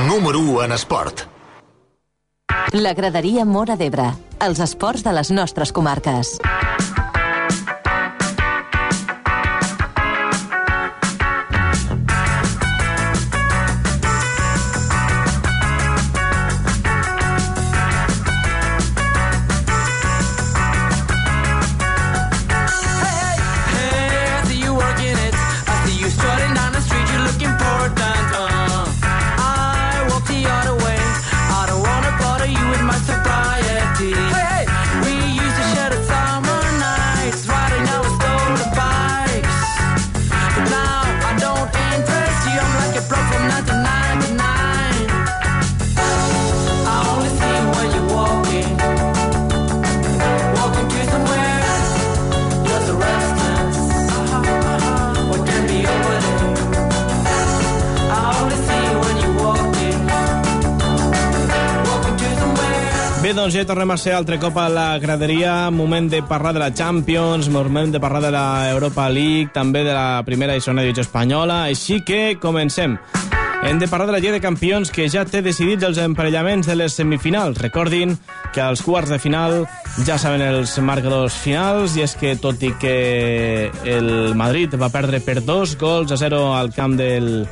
Número 0.07 0.39
1 0.39 0.63
en 0.63 0.71
esport. 0.71 1.21
La 2.73 2.93
graderia 2.93 3.45
Mora 3.45 3.75
d'Ebre. 3.75 4.11
Els 4.45 4.59
esports 4.59 5.03
de 5.03 5.13
les 5.13 5.31
nostres 5.31 5.71
comarques. 5.71 6.37
Bé, 63.29 63.35
doncs 63.37 63.53
ja 63.53 63.61
tornem 63.61 63.91
a 63.93 63.95
ser 64.01 64.15
altre 64.17 64.39
cop 64.41 64.55
a 64.57 64.63
la 64.73 64.97
graderia. 64.97 65.69
Moment 65.69 66.07
de 66.09 66.23
parlar 66.25 66.49
de 66.55 66.63
la 66.63 66.71
Champions, 66.73 67.45
moment 67.53 67.91
de 67.93 67.99
parlar 68.01 68.23
de 68.23 68.31
la 68.33 68.71
Europa 68.71 69.05
League, 69.05 69.51
també 69.53 69.83
de 69.85 69.93
la 69.93 70.23
primera 70.25 70.55
i 70.57 70.63
segona 70.65 70.81
divisió 70.81 71.05
espanyola. 71.05 71.59
Així 71.67 71.99
que 72.01 72.39
comencem. 72.41 72.97
Hem 73.61 73.77
de 73.77 73.87
parlar 73.91 74.07
de 74.07 74.15
la 74.15 74.23
Lliga 74.23 74.33
de 74.33 74.41
Campions, 74.41 74.89
que 74.89 75.05
ja 75.13 75.27
té 75.29 75.43
decidits 75.45 75.85
els 75.85 76.01
emparellaments 76.01 76.65
de 76.65 76.79
les 76.79 76.97
semifinals. 76.97 77.61
Recordin 77.61 78.17
que 78.49 78.65
als 78.65 78.81
quarts 78.81 79.13
de 79.13 79.21
final 79.21 79.59
ja 80.07 80.17
saben 80.17 80.41
els 80.41 80.79
marcadors 80.81 81.37
finals, 81.37 81.99
i 82.01 82.07
és 82.09 82.17
que 82.17 82.33
tot 82.41 82.65
i 82.65 82.73
que 82.81 83.69
el 83.85 84.33
Madrid 84.33 84.73
va 84.73 84.89
perdre 84.89 85.21
per 85.21 85.43
dos 85.45 85.77
gols 85.77 86.09
a 86.09 86.17
zero 86.17 86.55
al 86.57 86.73
camp 86.73 86.97
del 86.97 87.45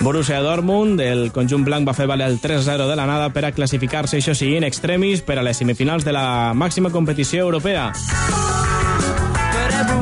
Borussia 0.00 0.40
Dortmund, 0.44 1.00
el 1.00 1.30
conjunt 1.32 1.64
blanc 1.64 1.88
va 1.88 1.94
fer 1.96 2.06
valer 2.06 2.26
el 2.28 2.40
3-0 2.40 2.88
de 2.90 2.96
la 2.96 3.06
nada 3.08 3.30
per 3.32 3.46
a 3.46 3.52
classificar-se, 3.56 4.18
això 4.18 4.34
sí, 4.36 4.50
in 4.56 4.66
extremis, 4.66 5.22
per 5.24 5.38
a 5.38 5.46
les 5.46 5.56
semifinals 5.56 6.04
de 6.04 6.12
la 6.12 6.52
màxima 6.52 6.92
competició 6.92 7.46
europea. 7.46 7.90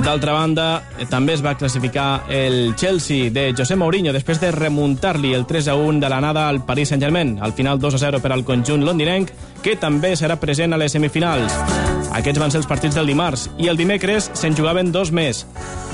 D'altra 0.02 0.32
banda, 0.34 0.66
també 1.10 1.36
es 1.36 1.44
va 1.44 1.54
classificar 1.54 2.24
el 2.28 2.74
Chelsea 2.74 3.30
de 3.30 3.52
José 3.56 3.76
Mourinho 3.78 4.12
després 4.12 4.40
de 4.42 4.50
remuntar-li 4.50 5.30
el 5.36 5.46
3-1 5.46 6.02
de 6.02 6.10
la 6.10 6.20
nada 6.20 6.48
al 6.48 6.64
Paris 6.66 6.90
Saint-Germain. 6.90 7.36
Al 7.40 7.54
final 7.54 7.78
2-0 7.78 8.20
per 8.20 8.32
al 8.34 8.42
conjunt 8.44 8.82
londinenc, 8.82 9.30
que 9.62 9.78
també 9.78 10.16
serà 10.18 10.40
present 10.42 10.74
a 10.74 10.82
les 10.82 10.98
semifinals. 10.98 11.91
Aquests 12.12 12.40
van 12.40 12.52
ser 12.52 12.60
els 12.60 12.68
partits 12.68 12.96
del 12.98 13.08
dimarts 13.08 13.48
i 13.58 13.70
el 13.72 13.78
dimecres 13.80 14.30
se'n 14.36 14.56
jugaven 14.56 14.92
dos 14.92 15.12
més. 15.12 15.46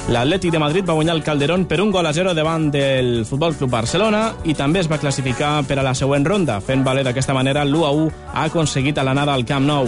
L'Atlètic 0.08 0.50
de 0.54 0.60
Madrid 0.62 0.86
va 0.88 0.96
guanyar 0.96 1.14
el 1.18 1.22
Calderón 1.22 1.66
per 1.68 1.80
un 1.84 1.92
gol 1.92 2.06
a 2.08 2.12
0 2.16 2.32
davant 2.34 2.70
del 2.72 3.26
Futbol 3.28 3.54
Club 3.54 3.70
Barcelona 3.70 4.22
i 4.48 4.56
també 4.56 4.80
es 4.80 4.88
va 4.90 4.98
classificar 4.98 5.62
per 5.68 5.78
a 5.78 5.84
la 5.84 5.94
següent 5.94 6.24
ronda, 6.26 6.58
fent 6.64 6.82
valer 6.84 7.04
d'aquesta 7.06 7.36
manera 7.36 7.64
l'1-1 7.64 8.08
ha 8.32 8.46
aconseguit 8.48 8.98
a 8.98 9.04
l'anada 9.04 9.36
al 9.36 9.44
Camp 9.44 9.68
Nou. 9.68 9.86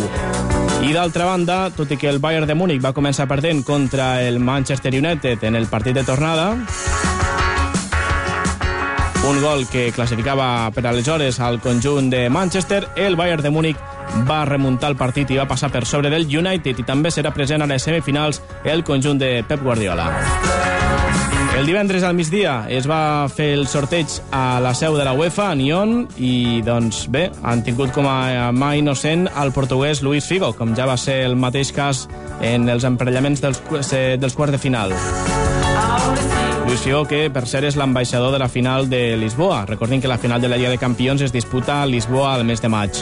I 0.81 0.95
d'altra 0.97 1.27
banda, 1.29 1.59
tot 1.77 1.90
i 1.93 1.99
que 2.01 2.09
el 2.09 2.21
Bayern 2.21 2.49
de 2.49 2.57
Múnich 2.57 2.85
va 2.85 2.95
començar 2.97 3.29
perdent 3.29 3.64
contra 3.64 4.23
el 4.23 4.38
Manchester 4.40 4.95
United 4.97 5.45
en 5.45 5.57
el 5.57 5.69
partit 5.73 5.99
de 5.99 6.05
tornada, 6.05 6.55
un 9.29 9.41
gol 9.43 9.67
que 9.69 9.91
classificava 9.93 10.71
per 10.75 10.87
aleshores 10.87 11.41
al 11.41 11.61
conjunt 11.61 12.11
de 12.11 12.29
Manchester, 12.31 12.89
el 12.97 13.17
Bayern 13.17 13.43
de 13.43 13.51
Múnich 13.51 13.77
va 14.29 14.45
remuntar 14.45 14.91
el 14.91 14.97
partit 14.97 15.31
i 15.31 15.39
va 15.39 15.49
passar 15.49 15.71
per 15.71 15.85
sobre 15.87 16.11
del 16.11 16.25
United 16.27 16.79
i 16.79 16.87
també 16.87 17.13
serà 17.13 17.35
present 17.35 17.63
a 17.63 17.69
les 17.69 17.83
semifinals 17.85 18.41
el 18.65 18.85
conjunt 18.85 19.21
de 19.21 19.45
Pep 19.47 19.63
Guardiola. 19.63 20.09
El 21.59 21.67
divendres 21.67 22.05
al 22.07 22.15
migdia 22.17 22.65
es 22.73 22.87
va 22.89 23.29
fer 23.29 23.51
el 23.53 23.67
sorteig 23.69 24.09
a 24.33 24.61
la 24.65 24.73
seu 24.73 24.97
de 24.97 25.05
la 25.05 25.13
UEFA, 25.13 25.51
a 25.51 25.59
Nyon, 25.59 26.07
i 26.17 26.63
doncs 26.65 27.05
bé, 27.13 27.27
han 27.43 27.61
tingut 27.67 27.93
com 27.93 28.09
a 28.09 28.49
mà 28.57 28.73
innocent 28.81 29.29
el 29.29 29.53
portuguès 29.53 30.01
Luis 30.01 30.25
Figo, 30.25 30.55
com 30.57 30.73
ja 30.79 30.89
va 30.89 30.97
ser 30.97 31.21
el 31.27 31.37
mateix 31.37 31.75
cas 31.77 32.07
en 32.41 32.71
els 32.73 32.89
emparellaments 32.89 33.45
dels, 33.45 33.61
dels 33.93 34.39
quarts 34.39 34.57
de 34.57 34.63
final. 34.63 34.97
Figo, 36.79 37.01
que 37.09 37.25
per 37.35 37.43
cert 37.51 37.67
és 37.67 37.75
l'ambaixador 37.75 38.31
de 38.31 38.39
la 38.39 38.47
final 38.49 38.87
de 38.89 39.17
Lisboa. 39.19 39.65
Recordin 39.67 40.01
que 40.01 40.09
la 40.09 40.19
final 40.19 40.41
de 40.41 40.49
la 40.49 40.57
Lliga 40.57 40.71
de 40.71 40.79
Campions 40.79 41.21
es 41.21 41.33
disputa 41.33 41.83
a 41.83 41.87
Lisboa 41.87 42.35
al 42.35 42.45
mes 42.45 42.63
de 42.63 42.69
maig. 42.71 43.01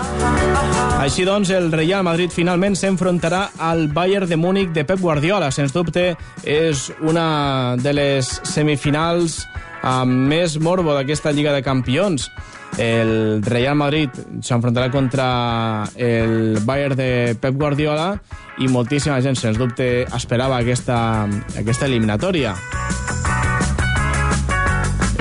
Així 0.99 1.27
doncs, 1.29 1.51
el 1.53 1.69
Real 1.73 2.03
Madrid 2.07 2.33
finalment 2.33 2.79
s'enfrontarà 2.79 3.51
al 3.59 3.87
Bayern 3.93 4.29
de 4.29 4.39
Múnich 4.41 4.73
de 4.73 4.87
Pep 4.89 5.03
Guardiola. 5.05 5.51
Sens 5.53 5.77
dubte, 5.77 6.15
és 6.45 6.87
una 7.05 7.77
de 7.77 7.93
les 7.93 8.31
semifinals 8.49 9.43
amb 9.83 10.33
més 10.33 10.57
morbo 10.59 10.97
d'aquesta 10.97 11.35
Lliga 11.37 11.53
de 11.53 11.63
Campions. 11.63 12.31
El 12.79 13.43
Real 13.45 13.77
Madrid 13.77 14.17
s'enfrontarà 14.41 14.89
contra 14.91 15.85
el 15.95 16.59
Bayern 16.65 16.97
de 16.97 17.37
Pep 17.41 17.61
Guardiola 17.61 18.15
i 18.59 18.69
moltíssima 18.73 19.21
gent, 19.21 19.37
sens 19.37 19.61
dubte, 19.61 20.07
esperava 20.09 20.63
aquesta, 20.63 21.27
aquesta 21.59 21.91
eliminatòria. 21.91 22.57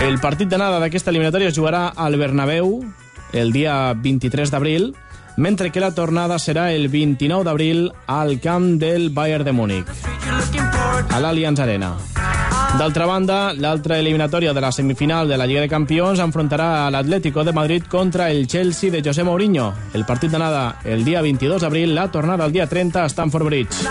El 0.07 0.21
partit 0.23 0.47
d'anada 0.47 0.77
d'aquesta 0.79 1.11
eliminatòria 1.11 1.49
es 1.51 1.57
jugarà 1.57 1.89
al 1.91 2.15
Bernabéu 2.15 2.77
el 3.35 3.49
dia 3.51 3.91
23 3.91 4.53
d'abril, 4.53 4.93
mentre 5.35 5.67
que 5.69 5.83
la 5.83 5.91
tornada 5.91 6.37
serà 6.39 6.69
el 6.71 6.87
29 6.87 7.43
d'abril 7.43 7.91
al 8.07 8.39
camp 8.39 8.77
del 8.79 9.09
Bayern 9.11 9.43
de 9.43 9.51
Múnich, 9.51 9.91
a 11.11 11.19
l'Allianz 11.19 11.59
Arena. 11.59 11.91
D'altra 12.79 13.05
banda, 13.05 13.51
l'altra 13.51 13.99
eliminatòria 13.99 14.53
de 14.55 14.63
la 14.63 14.71
semifinal 14.71 15.27
de 15.27 15.35
la 15.35 15.45
Lliga 15.45 15.65
de 15.65 15.71
Campions 15.75 16.23
enfrontarà 16.23 16.87
l'Atlético 16.89 17.43
de 17.43 17.51
Madrid 17.51 17.83
contra 17.91 18.31
el 18.31 18.47
Chelsea 18.47 18.91
de 18.91 19.03
José 19.03 19.27
Mourinho. 19.27 19.73
El 19.93 20.05
partit 20.05 20.31
d'anada 20.31 20.77
el 20.85 21.03
dia 21.03 21.21
22 21.21 21.61
d'abril, 21.61 21.95
la 21.95 22.07
tornada 22.11 22.45
el 22.45 22.55
dia 22.55 22.67
30 22.67 23.03
a 23.03 23.09
Stamford 23.09 23.51
Bridge. 23.51 23.83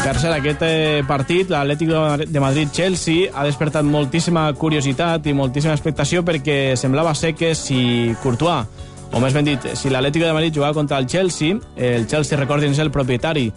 Per 0.00 0.14
cert, 0.16 0.32
aquest 0.32 0.62
eh, 0.64 1.02
partit, 1.06 1.50
l'Atlètic 1.52 1.90
de 2.32 2.40
Madrid-Chelsea, 2.40 3.28
ha 3.36 3.44
despertat 3.44 3.84
moltíssima 3.84 4.46
curiositat 4.56 5.26
i 5.28 5.34
moltíssima 5.36 5.74
expectació 5.76 6.22
perquè 6.24 6.74
semblava 6.80 7.12
ser 7.14 7.34
que 7.36 7.52
si 7.54 8.14
Courtois, 8.22 8.64
o 9.12 9.20
més 9.20 9.36
ben 9.36 9.44
dit, 9.44 9.66
si 9.76 9.92
l'Atlètic 9.92 10.24
de 10.24 10.32
Madrid 10.32 10.56
jugava 10.56 10.74
contra 10.78 10.98
el 11.02 11.06
Chelsea, 11.10 11.58
el 11.76 12.08
Chelsea, 12.08 12.38
recordin, 12.40 12.72
el 12.80 12.90
propietari 12.90 13.50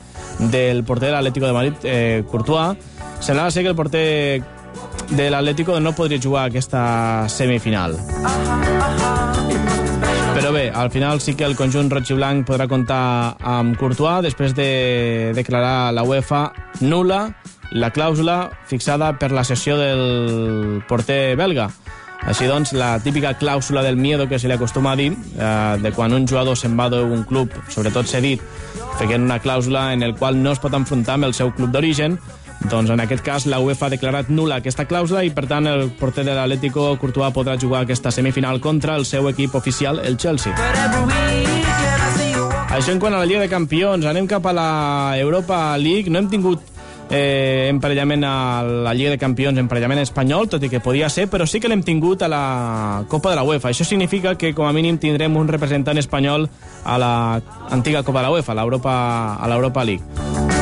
del 0.52 0.84
porter 0.84 1.14
de 1.14 1.16
l'Atlético 1.16 1.48
de 1.48 1.54
Madrid, 1.54 1.88
eh, 1.88 2.24
Courtois, 2.30 2.76
semblava 3.22 3.50
ser 3.50 3.64
que 3.64 3.72
el 3.72 3.80
porter 3.80 4.44
de 5.16 5.30
l'Atlético 5.32 5.80
no 5.80 5.96
podria 5.96 6.20
jugar 6.20 6.50
aquesta 6.50 7.30
semifinal. 7.30 7.96
Però 10.44 10.52
bé, 10.52 10.70
al 10.76 10.92
final 10.92 11.22
sí 11.24 11.38
que 11.40 11.46
el 11.48 11.54
conjunt 11.56 11.88
roig 11.88 12.10
i 12.12 12.16
blanc 12.18 12.44
podrà 12.44 12.66
comptar 12.68 13.38
amb 13.48 13.78
Courtois 13.80 14.26
després 14.26 14.52
de 14.52 14.66
declarar 15.38 15.94
la 15.96 16.04
UEFA 16.04 16.42
nula 16.82 17.30
la 17.72 17.90
clàusula 17.96 18.50
fixada 18.68 19.14
per 19.22 19.30
la 19.32 19.46
sessió 19.48 19.78
del 19.80 20.84
porter 20.90 21.38
belga. 21.40 21.70
Així 22.28 22.50
doncs, 22.52 22.74
la 22.76 22.98
típica 23.00 23.32
clàusula 23.40 23.86
del 23.88 23.96
miedo 23.96 24.28
que 24.28 24.36
se 24.36 24.52
li 24.52 24.58
acostuma 24.58 24.92
a 24.92 25.00
dir, 25.00 25.14
eh, 25.16 25.78
de 25.80 25.94
quan 25.96 26.12
un 26.12 26.28
jugador 26.28 26.60
se'n 26.60 26.76
va 26.76 26.90
d'un 26.92 27.24
club, 27.24 27.56
sobretot 27.72 28.12
cedit, 28.12 28.44
fent 29.00 29.24
una 29.24 29.40
clàusula 29.40 29.94
en 29.94 30.04
el 30.04 30.18
qual 30.20 30.44
no 30.44 30.52
es 30.52 30.60
pot 30.60 30.76
enfrontar 30.76 31.16
amb 31.16 31.32
el 31.32 31.34
seu 31.34 31.56
club 31.56 31.72
d'origen, 31.72 32.20
doncs 32.72 32.90
en 32.94 33.00
aquest 33.04 33.24
cas 33.26 33.46
la 33.46 33.60
UEFA 33.60 33.88
ha 33.88 33.94
declarat 33.94 34.30
nula 34.30 34.62
aquesta 34.62 34.88
clàusula 34.88 35.24
i 35.26 35.32
per 35.36 35.46
tant 35.50 35.68
el 35.68 35.90
porter 36.00 36.24
de 36.28 36.36
l'Atlético 36.38 36.94
Courtois 37.02 37.34
podrà 37.36 37.58
jugar 37.60 37.84
aquesta 37.84 38.12
semifinal 38.12 38.62
contra 38.62 38.96
el 38.96 39.06
seu 39.06 39.28
equip 39.30 39.56
oficial, 39.56 40.00
el 40.04 40.18
Chelsea. 40.18 40.56
Això 42.74 42.90
en 42.90 42.98
quant 43.00 43.14
a 43.14 43.20
la 43.22 43.26
Lliga 43.30 43.44
de 43.44 43.50
Campions. 43.52 44.06
Anem 44.10 44.26
cap 44.26 44.48
a 44.50 44.54
la 44.54 44.70
Europa 45.22 45.78
League. 45.78 46.10
No 46.10 46.18
hem 46.18 46.30
tingut 46.32 46.64
eh, 47.14 47.68
emparellament 47.70 48.24
a 48.26 48.64
la 48.64 48.94
Lliga 48.98 49.12
de 49.14 49.20
Campions, 49.22 49.60
emparellament 49.62 50.02
espanyol, 50.02 50.50
tot 50.50 50.64
i 50.66 50.72
que 50.72 50.82
podia 50.82 51.10
ser, 51.14 51.28
però 51.30 51.46
sí 51.46 51.62
que 51.62 51.70
l'hem 51.70 51.84
tingut 51.86 52.26
a 52.26 52.32
la 52.32 53.04
Copa 53.12 53.30
de 53.30 53.38
la 53.38 53.46
UEFA. 53.46 53.70
Això 53.70 53.86
significa 53.86 54.34
que 54.36 54.56
com 54.58 54.66
a 54.66 54.74
mínim 54.74 54.98
tindrem 54.98 55.38
un 55.38 55.48
representant 55.48 56.02
espanyol 56.02 56.50
a 56.84 56.98
la 56.98 57.14
antiga 57.70 58.02
Copa 58.02 58.24
de 58.24 58.28
la 58.28 58.34
UEFA, 58.34 58.58
a 59.38 59.48
l'Europa 59.54 59.86
League. 59.86 60.53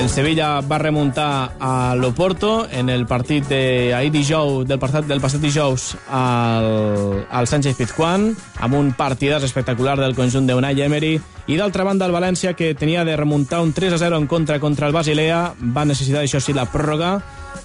El 0.00 0.08
Sevilla 0.08 0.62
va 0.64 0.78
remuntar 0.80 1.56
a 1.60 1.94
l'Oporto 1.94 2.66
en 2.72 2.88
el 2.88 3.04
partit 3.04 3.44
de 3.50 3.92
ahir 3.92 4.08
dijous, 4.10 4.64
del, 4.64 4.78
passat, 4.80 5.04
del 5.04 5.20
passat 5.20 5.42
dijous 5.44 5.90
al, 6.08 7.26
al 7.28 7.48
Sánchez 7.50 7.76
Pizjuán, 7.76 8.30
amb 8.64 8.78
un 8.78 8.94
partidàs 8.96 9.44
espectacular 9.44 9.98
del 10.00 10.16
conjunt 10.16 10.48
d'Unai 10.48 10.80
Emery, 10.86 11.18
i 11.52 11.58
d'altra 11.60 11.84
banda 11.84 12.08
el 12.08 12.16
València, 12.16 12.54
que 12.56 12.72
tenia 12.72 13.04
de 13.04 13.18
remuntar 13.20 13.60
un 13.60 13.74
3-0 13.76 14.16
en 14.16 14.26
contra 14.26 14.56
contra 14.58 14.88
el 14.88 14.96
Basilea, 14.96 15.42
va 15.60 15.84
necessitar, 15.84 16.24
això 16.24 16.40
sí, 16.40 16.56
la 16.56 16.64
pròrroga 16.72 17.18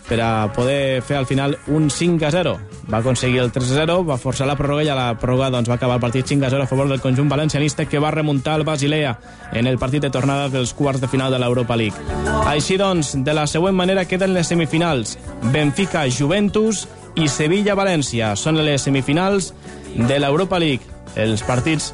per 0.08 0.20
a 0.22 0.52
poder 0.54 1.02
fer 1.02 1.18
al 1.18 1.26
final 1.26 1.58
un 1.68 1.90
5-0. 1.90 2.56
Va 2.92 3.00
aconseguir 3.00 3.40
el 3.42 3.52
3-0, 3.52 3.98
va 4.08 4.20
forçar 4.22 4.48
la 4.48 4.58
pròrroga 4.58 4.84
i 4.86 4.90
a 4.94 4.98
la 4.98 5.08
pròrroga 5.20 5.50
doncs, 5.54 5.70
va 5.70 5.80
acabar 5.80 5.98
el 5.98 6.04
partit 6.04 6.28
5-0 6.30 6.62
a 6.62 6.70
favor 6.70 6.90
del 6.90 7.02
conjunt 7.02 7.30
valencianista 7.30 7.86
que 7.86 8.00
va 8.00 8.12
remuntar 8.12 8.60
el 8.60 8.66
Basilea 8.66 9.18
en 9.54 9.68
el 9.68 9.80
partit 9.82 10.04
de 10.04 10.12
tornada 10.14 10.50
dels 10.50 10.74
quarts 10.74 11.02
de 11.02 11.10
final 11.10 11.32
de 11.34 11.40
l'Europa 11.40 11.76
League. 11.76 11.98
Així 12.46 12.78
doncs, 12.78 13.16
de 13.26 13.34
la 13.34 13.48
següent 13.48 13.76
manera 13.76 14.06
queden 14.06 14.34
les 14.34 14.48
semifinals. 14.48 15.18
Benfica-Juventus 15.52 16.86
i 17.16 17.30
Sevilla-València 17.32 18.36
són 18.38 18.62
les 18.62 18.86
semifinals 18.86 19.54
de 19.96 20.20
l'Europa 20.20 20.60
League. 20.60 20.84
Els 21.16 21.42
partits 21.48 21.94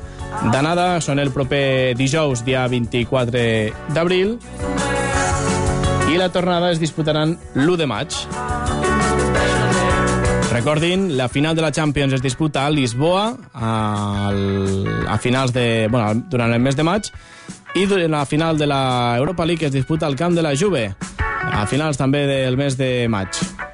d'anada 0.51 0.99
són 1.03 1.19
el 1.19 1.31
proper 1.31 1.93
dijous, 1.99 2.43
dia 2.47 2.65
24 2.67 3.93
d'abril, 3.93 4.37
i 6.11 6.17
la 6.17 6.27
tornada 6.29 6.71
es 6.71 6.79
disputaran 6.79 7.37
l'1 7.55 7.77
de 7.79 7.85
maig. 7.87 8.15
Recordin, 10.51 11.15
la 11.15 11.29
final 11.29 11.55
de 11.55 11.61
la 11.63 11.71
Champions 11.71 12.13
es 12.13 12.21
disputa 12.21 12.65
a 12.65 12.69
Lisboa 12.69 13.37
al, 13.53 15.05
a 15.07 15.17
finals 15.17 15.53
de, 15.53 15.87
bueno, 15.89 16.25
durant 16.27 16.51
el 16.51 16.59
mes 16.59 16.75
de 16.75 16.83
maig 16.83 17.07
i 17.79 17.87
la 17.87 18.25
final 18.25 18.57
de 18.57 18.67
la 18.67 19.15
Europa 19.17 19.45
League 19.45 19.65
es 19.65 19.71
disputa 19.71 20.05
al 20.05 20.17
camp 20.17 20.35
de 20.35 20.43
la 20.43 20.51
Juve 20.51 20.89
a 21.51 21.65
finals 21.65 21.97
també 21.97 22.25
del 22.27 22.57
mes 22.57 22.75
de 22.77 23.07
maig. 23.07 23.70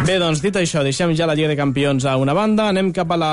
Bé, 0.00 0.14
doncs 0.16 0.40
dit 0.40 0.54
això, 0.56 0.80
deixem 0.80 1.12
ja 1.14 1.26
la 1.28 1.34
Lliga 1.36 1.50
de 1.50 1.56
Campions 1.58 2.06
a 2.08 2.14
una 2.16 2.32
banda, 2.34 2.70
anem 2.70 2.88
cap 2.96 3.10
a 3.12 3.18
la 3.20 3.32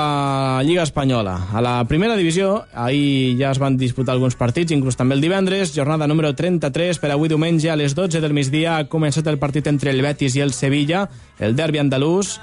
Lliga 0.66 0.84
Espanyola. 0.84 1.34
A 1.56 1.62
la 1.64 1.72
primera 1.88 2.16
divisió, 2.16 2.66
ahir 2.76 3.38
ja 3.40 3.50
es 3.54 3.58
van 3.58 3.78
disputar 3.80 4.12
alguns 4.14 4.36
partits, 4.36 4.74
inclús 4.76 4.98
també 4.98 5.16
el 5.16 5.24
divendres, 5.24 5.72
jornada 5.74 6.06
número 6.06 6.34
33, 6.36 7.00
per 7.00 7.10
avui 7.14 7.32
diumenge 7.32 7.70
a 7.72 7.76
les 7.80 7.96
12 7.96 8.20
del 8.20 8.36
migdia 8.36 8.76
ha 8.76 8.88
començat 8.92 9.26
el 9.32 9.40
partit 9.40 9.66
entre 9.72 9.90
el 9.94 10.02
Betis 10.04 10.36
i 10.36 10.44
el 10.44 10.52
Sevilla, 10.52 11.06
el 11.40 11.56
derbi 11.56 11.80
andalús. 11.80 12.36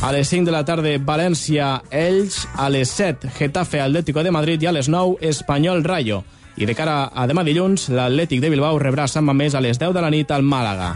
A 0.00 0.12
les 0.12 0.32
5 0.32 0.48
de 0.48 0.54
la 0.54 0.64
tarda, 0.64 0.96
València-Elx, 0.98 2.40
a 2.56 2.70
les 2.72 2.96
7, 2.96 3.28
Getafe-Atlético 3.38 4.24
de 4.24 4.32
Madrid 4.32 4.64
i 4.64 4.72
a 4.72 4.72
les 4.72 4.88
9, 4.88 5.20
Espanyol-Rayo. 5.20 6.24
I 6.56 6.66
de 6.66 6.74
cara 6.74 7.10
a 7.12 7.28
demà 7.28 7.44
dilluns, 7.44 7.90
l'Atlètic 7.92 8.40
de 8.40 8.50
Bilbao 8.50 8.80
rebrà 8.80 9.06
Sant 9.10 9.26
Mamés 9.26 9.54
a 9.54 9.60
les 9.60 9.78
10 9.78 9.92
de 9.92 10.00
la 10.00 10.10
nit 10.14 10.32
al 10.32 10.46
Màlaga. 10.46 10.94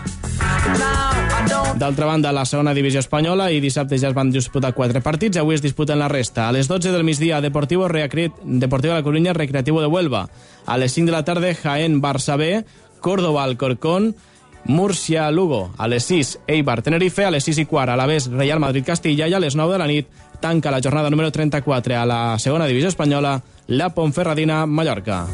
D'altra 1.78 2.06
banda, 2.06 2.32
la 2.34 2.42
segona 2.42 2.72
divisió 2.74 2.98
espanyola 2.98 3.52
i 3.54 3.60
dissabte 3.62 4.00
ja 4.02 4.08
es 4.08 4.14
van 4.16 4.32
disputar 4.34 4.72
quatre 4.74 4.98
partits, 4.98 5.38
avui 5.38 5.54
es 5.54 5.62
disputen 5.62 6.00
la 6.00 6.08
resta. 6.10 6.48
A 6.48 6.52
les 6.52 6.66
12 6.66 6.90
del 6.90 7.04
migdia, 7.06 7.38
Deportivo, 7.40 7.86
Reacrit, 7.86 8.34
Deportivo 8.42 8.94
de 8.94 8.98
la 8.98 9.04
Coruña, 9.04 9.32
Recreativo 9.32 9.80
de 9.80 9.86
Huelva. 9.86 10.24
A 10.66 10.76
les 10.76 10.92
5 10.92 11.06
de 11.06 11.12
la 11.12 11.24
tarda, 11.24 11.54
Jaén, 11.54 12.02
Barça 12.02 12.36
B, 12.36 12.64
Córdoba, 13.00 13.44
Alcorcón, 13.44 14.16
Múrcia, 14.64 15.30
Lugo. 15.30 15.70
A 15.78 15.86
les 15.86 16.02
6, 16.04 16.40
Eibar, 16.48 16.82
Tenerife. 16.82 17.24
A 17.24 17.30
les 17.30 17.46
6 17.46 17.62
i 17.62 17.66
quart, 17.66 17.94
Alavés, 17.94 18.26
Real 18.26 18.58
Madrid, 18.58 18.84
Castilla. 18.84 19.28
I 19.28 19.38
a 19.38 19.40
les 19.40 19.54
9 19.54 19.72
de 19.72 19.78
la 19.78 19.86
nit, 19.86 20.08
tanca 20.40 20.74
la 20.74 20.82
jornada 20.82 21.10
número 21.10 21.30
34 21.30 21.94
a 21.94 22.06
la 22.06 22.38
segona 22.38 22.66
divisió 22.66 22.88
espanyola, 22.88 23.38
la 23.68 23.94
Ponferradina, 23.94 24.66
Mallorca. 24.66 25.26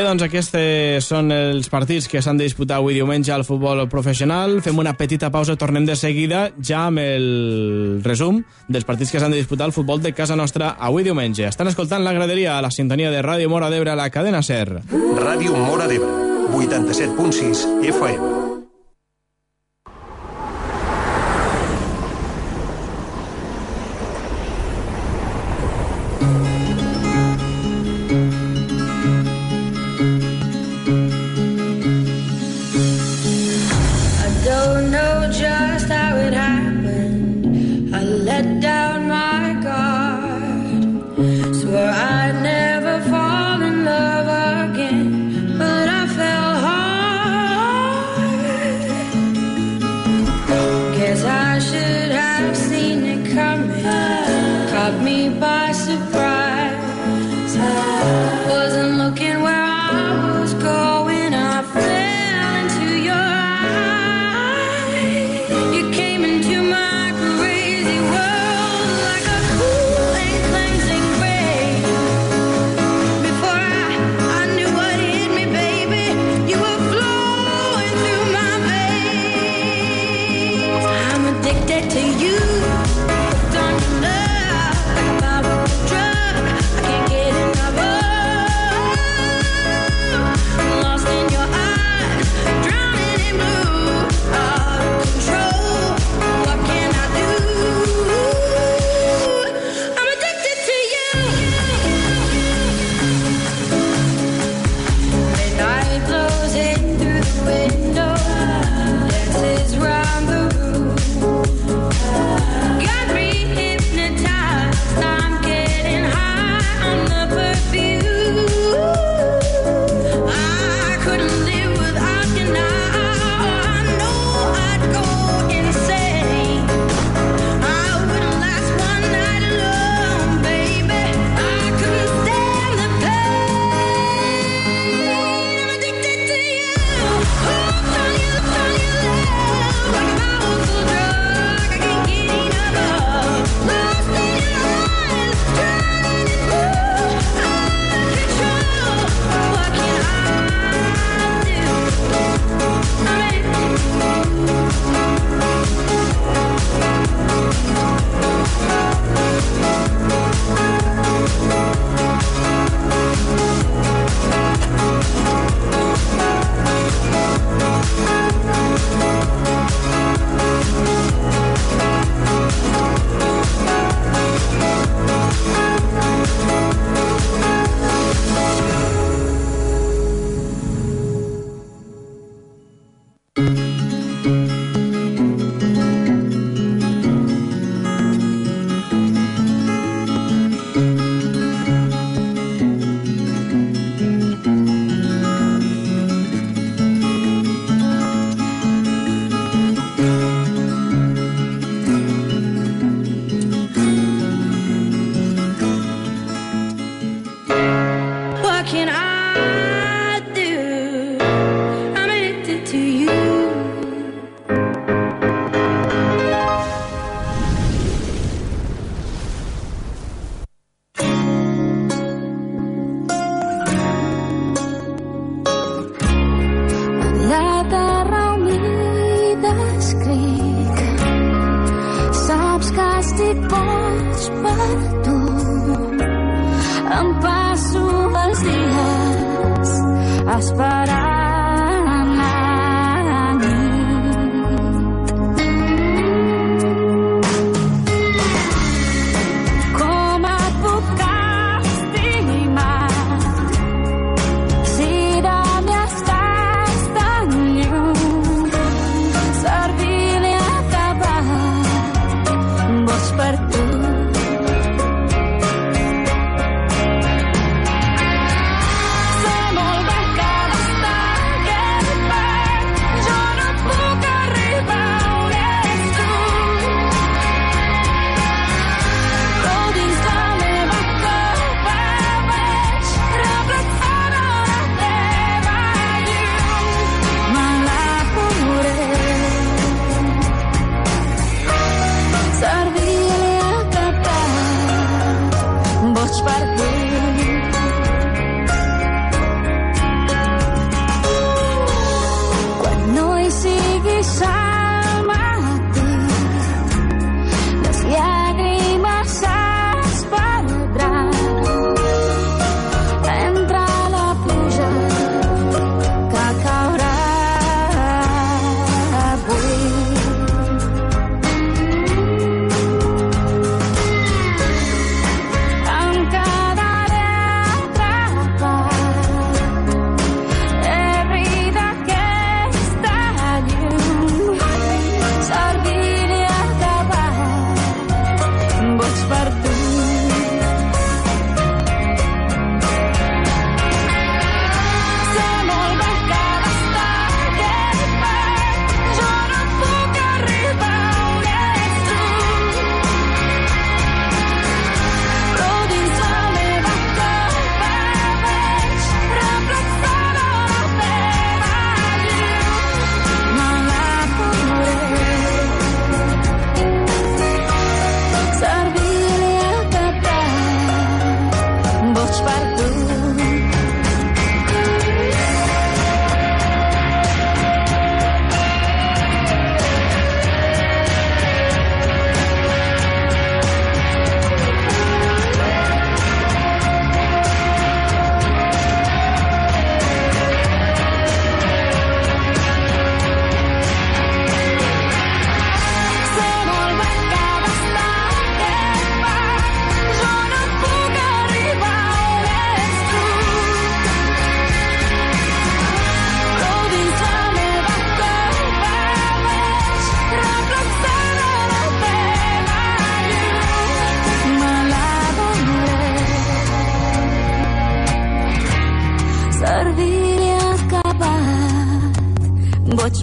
Bé, 0.00 0.06
doncs 0.06 0.22
aquests 0.24 0.54
són 1.04 1.28
els 1.34 1.66
partits 1.68 2.06
que 2.08 2.22
s'han 2.24 2.38
de 2.40 2.46
disputar 2.46 2.78
avui 2.78 2.94
diumenge 2.96 3.34
al 3.34 3.44
futbol 3.44 3.82
professional. 3.92 4.62
Fem 4.64 4.80
una 4.80 4.94
petita 4.96 5.28
pausa, 5.28 5.58
tornem 5.60 5.84
de 5.84 5.92
seguida 5.92 6.46
ja 6.56 6.86
amb 6.86 7.02
el 7.02 8.00
resum 8.00 8.40
dels 8.64 8.88
partits 8.88 9.12
que 9.12 9.20
s'han 9.20 9.36
de 9.36 9.42
disputar 9.42 9.68
al 9.68 9.76
futbol 9.76 10.00
de 10.00 10.14
casa 10.16 10.40
nostra 10.40 10.72
avui 10.80 11.04
diumenge. 11.04 11.44
Estan 11.52 11.68
escoltant 11.68 12.00
la 12.00 12.16
graderia 12.16 12.56
a 12.56 12.64
la 12.64 12.72
sintonia 12.72 13.12
de 13.12 13.20
Ràdio 13.20 13.52
Mora 13.52 13.68
d'Ebre 13.68 13.92
a 13.92 14.00
la 14.00 14.08
cadena 14.08 14.40
SER. 14.40 14.86
Ràdio 15.20 15.52
Mora 15.68 15.84
d'Ebre, 15.90 16.48
87.6 16.48 17.66
FM. 17.92 18.39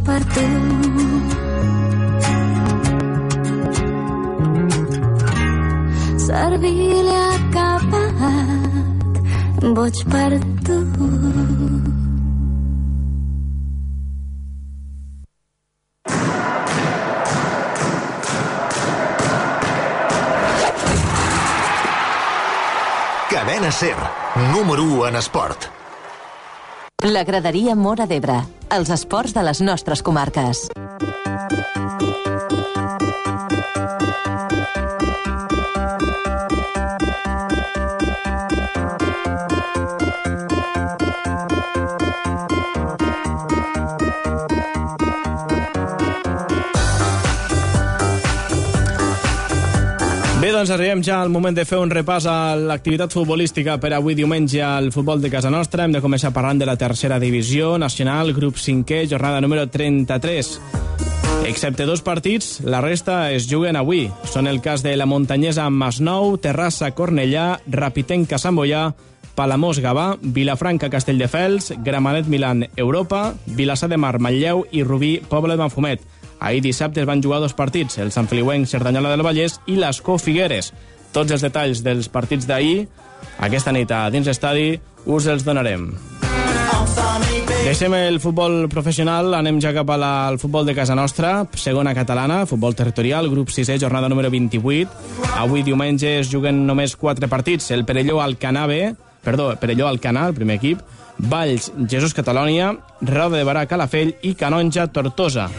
Per 0.08 0.24
tu. 0.34 0.48
Servir-li 6.28 7.16
acabat, 7.36 9.14
boig 9.76 10.04
per 10.12 10.32
tu. 10.66 10.80
Cadena 23.30 23.72
Ser, 23.72 23.98
número 24.54 24.84
1 24.84 25.08
en 25.10 25.16
esport. 25.18 25.77
La 27.08 27.24
graderia 27.24 27.72
Mora 27.80 28.04
d'Ebre. 28.10 28.36
Els 28.76 28.90
esports 28.92 29.32
de 29.32 29.46
les 29.48 29.64
nostres 29.64 30.04
comarques. 30.04 30.66
Doncs 50.58 50.72
arribem 50.74 51.04
ja 51.06 51.20
al 51.22 51.30
moment 51.30 51.54
de 51.54 51.68
fer 51.70 51.78
un 51.78 51.92
repàs 51.94 52.26
a 52.26 52.56
l'activitat 52.58 53.14
futbolística 53.14 53.76
per 53.78 53.92
avui 53.94 54.16
diumenge 54.18 54.64
al 54.66 54.88
futbol 54.96 55.22
de 55.22 55.30
casa 55.30 55.52
nostra. 55.54 55.86
Hem 55.86 55.94
de 55.94 56.02
començar 56.02 56.32
parlant 56.34 56.58
de 56.58 56.66
la 56.66 56.74
tercera 56.82 57.20
divisió 57.22 57.76
nacional, 57.78 58.34
grup 58.34 58.58
5è, 58.58 59.04
jornada 59.12 59.42
número 59.44 59.68
33. 59.70 60.50
Excepte 61.46 61.86
dos 61.86 62.02
partits, 62.02 62.64
la 62.66 62.82
resta 62.82 63.32
es 63.36 63.46
juguen 63.52 63.78
avui. 63.78 64.08
Són 64.26 64.50
el 64.50 64.58
cas 64.66 64.82
de 64.82 64.96
la 64.98 65.06
muntanyesa 65.06 65.70
Masnou, 65.70 66.40
Terrassa 66.42 66.90
Cornellà, 66.98 67.60
Rapitenca 67.70 68.42
Sant 68.42 68.58
Boià, 68.58 68.88
Palamós 69.38 69.78
Gavà, 69.78 70.16
Vilafranca 70.22 70.90
Castelldefels, 70.90 71.76
Gramenet 71.86 72.26
Milan 72.26 72.66
Europa, 72.76 73.36
Vilassar 73.46 73.94
de 73.94 74.02
Mar 74.02 74.18
Manlleu 74.18 74.66
i 74.72 74.82
Rubí 74.82 75.20
Poble 75.22 75.54
de 75.54 75.62
Manfumet. 75.62 76.02
Ahir 76.40 76.62
dissabte 76.62 77.02
es 77.02 77.08
van 77.10 77.24
jugar 77.24 77.40
dos 77.42 77.56
partits, 77.58 77.98
el 77.98 78.12
Sant 78.12 78.30
Feliuenc 78.30 78.68
Cerdanyola 78.70 79.14
del 79.14 79.26
Vallès 79.26 79.60
i 79.66 79.78
l'Escó 79.80 80.18
Figueres. 80.22 80.74
Tots 81.14 81.34
els 81.34 81.42
detalls 81.42 81.82
dels 81.86 82.12
partits 82.14 82.46
d'ahir, 82.46 82.86
aquesta 83.42 83.74
nit 83.74 83.92
a 83.92 84.08
dins 84.14 84.28
l'estadi, 84.28 84.76
us 85.06 85.28
els 85.32 85.46
donarem. 85.48 85.90
Deixem 87.68 87.94
el 87.98 88.20
futbol 88.24 88.70
professional, 88.72 89.34
anem 89.36 89.58
ja 89.60 89.74
cap 89.76 89.90
al 89.92 90.38
futbol 90.40 90.66
de 90.66 90.76
casa 90.78 90.96
nostra, 90.96 91.42
segona 91.60 91.92
catalana, 91.98 92.46
futbol 92.48 92.76
territorial, 92.76 93.28
grup 93.28 93.52
6è, 93.52 93.76
jornada 93.82 94.08
número 94.08 94.32
28. 94.32 94.88
Avui 95.42 95.66
diumenge 95.68 96.20
es 96.22 96.32
juguen 96.32 96.64
només 96.68 96.96
quatre 96.96 97.28
partits, 97.28 97.72
el 97.76 97.84
Perelló 97.84 98.22
Alcanar 98.22 98.68
B, 98.72 98.94
perdó, 99.24 99.50
Perelló 99.60 99.90
Alcanar, 99.90 100.30
el 100.30 100.38
primer 100.40 100.62
equip, 100.62 100.80
Valls, 101.18 101.74
Jesús 101.90 102.16
Catalònia, 102.16 102.76
Roda 103.02 103.36
de 103.36 103.44
Barà 103.44 103.68
Calafell 103.68 104.16
i 104.22 104.36
Canonja 104.40 104.88
Tortosa. 104.88 105.50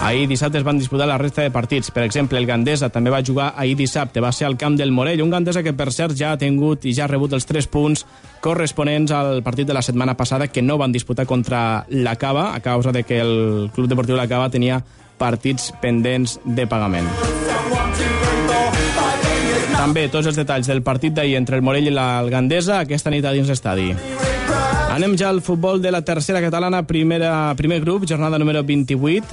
Ahir 0.00 0.28
dissabte 0.28 0.56
es 0.56 0.64
van 0.64 0.78
disputar 0.78 1.06
la 1.08 1.18
resta 1.18 1.42
de 1.42 1.50
partits. 1.50 1.90
Per 1.90 2.02
exemple, 2.06 2.38
el 2.38 2.46
Gandesa 2.46 2.88
també 2.88 3.10
va 3.12 3.20
jugar 3.24 3.52
ahir 3.56 3.74
dissabte. 3.76 4.22
Va 4.24 4.32
ser 4.32 4.46
al 4.46 4.56
camp 4.56 4.78
del 4.78 4.92
Morell, 4.92 5.20
un 5.20 5.30
Gandesa 5.30 5.62
que, 5.62 5.74
per 5.76 5.90
cert, 5.92 6.16
ja 6.16 6.32
ha 6.32 6.38
tingut 6.40 6.86
i 6.88 6.94
ja 6.96 7.04
ha 7.04 7.10
rebut 7.10 7.34
els 7.36 7.44
3 7.44 7.68
punts 7.68 8.06
corresponents 8.40 9.12
al 9.12 9.42
partit 9.42 9.68
de 9.68 9.76
la 9.76 9.82
setmana 9.82 10.16
passada 10.16 10.48
que 10.48 10.62
no 10.62 10.78
van 10.78 10.92
disputar 10.92 11.26
contra 11.26 11.84
la 11.90 12.16
Cava 12.16 12.54
a 12.54 12.60
causa 12.60 12.92
de 12.92 13.02
que 13.02 13.20
el 13.20 13.70
Club 13.74 13.88
Deportiu 13.88 14.16
La 14.16 14.28
Cava 14.28 14.48
tenia 14.48 14.80
partits 15.18 15.72
pendents 15.82 16.38
de 16.44 16.66
pagament. 16.66 17.08
També 19.76 20.08
tots 20.08 20.26
els 20.26 20.38
detalls 20.38 20.66
del 20.70 20.82
partit 20.82 21.14
d'ahir 21.14 21.36
entre 21.36 21.58
el 21.58 21.62
Morell 21.62 21.90
i 21.90 21.94
la 21.94 22.24
Gandesa 22.30 22.80
aquesta 22.86 23.10
nit 23.10 23.26
a 23.26 23.34
dins 23.36 23.50
l'estadi. 23.50 23.92
Anem 24.98 25.12
ja 25.14 25.28
al 25.30 25.42
futbol 25.46 25.78
de 25.80 25.92
la 25.94 26.00
tercera 26.02 26.40
catalana, 26.42 26.80
primera, 26.82 27.54
primer 27.54 27.80
grup, 27.84 28.02
jornada 28.04 28.36
número 28.36 28.64
28. 28.64 29.26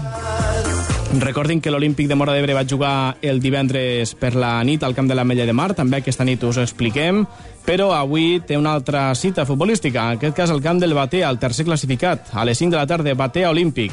Recordin 1.18 1.58
que 1.60 1.72
l'Olímpic 1.74 2.06
de 2.06 2.14
Mora 2.14 2.36
d'Ebre 2.36 2.54
va 2.54 2.68
jugar 2.70 3.18
el 3.26 3.42
divendres 3.42 4.14
per 4.14 4.36
la 4.38 4.60
nit 4.62 4.86
al 4.86 4.94
camp 4.94 5.10
de 5.10 5.18
l'Ametlla 5.18 5.48
de 5.50 5.56
Mar, 5.58 5.72
també 5.74 6.04
aquesta 6.04 6.28
nit 6.28 6.44
us 6.46 6.60
expliquem, 6.62 7.24
però 7.66 7.96
avui 7.98 8.44
té 8.46 8.60
una 8.62 8.76
altra 8.78 9.08
cita 9.18 9.48
futbolística, 9.50 10.06
en 10.06 10.20
aquest 10.20 10.38
cas 10.38 10.54
al 10.54 10.62
camp 10.62 10.84
del 10.84 10.94
Batea, 10.94 11.34
el 11.34 11.42
tercer 11.42 11.66
classificat, 11.66 12.30
a 12.34 12.46
les 12.46 12.62
5 12.62 12.70
de 12.70 12.84
la 12.84 12.86
tarda, 12.86 13.18
Batea 13.18 13.50
Olímpic. 13.50 13.92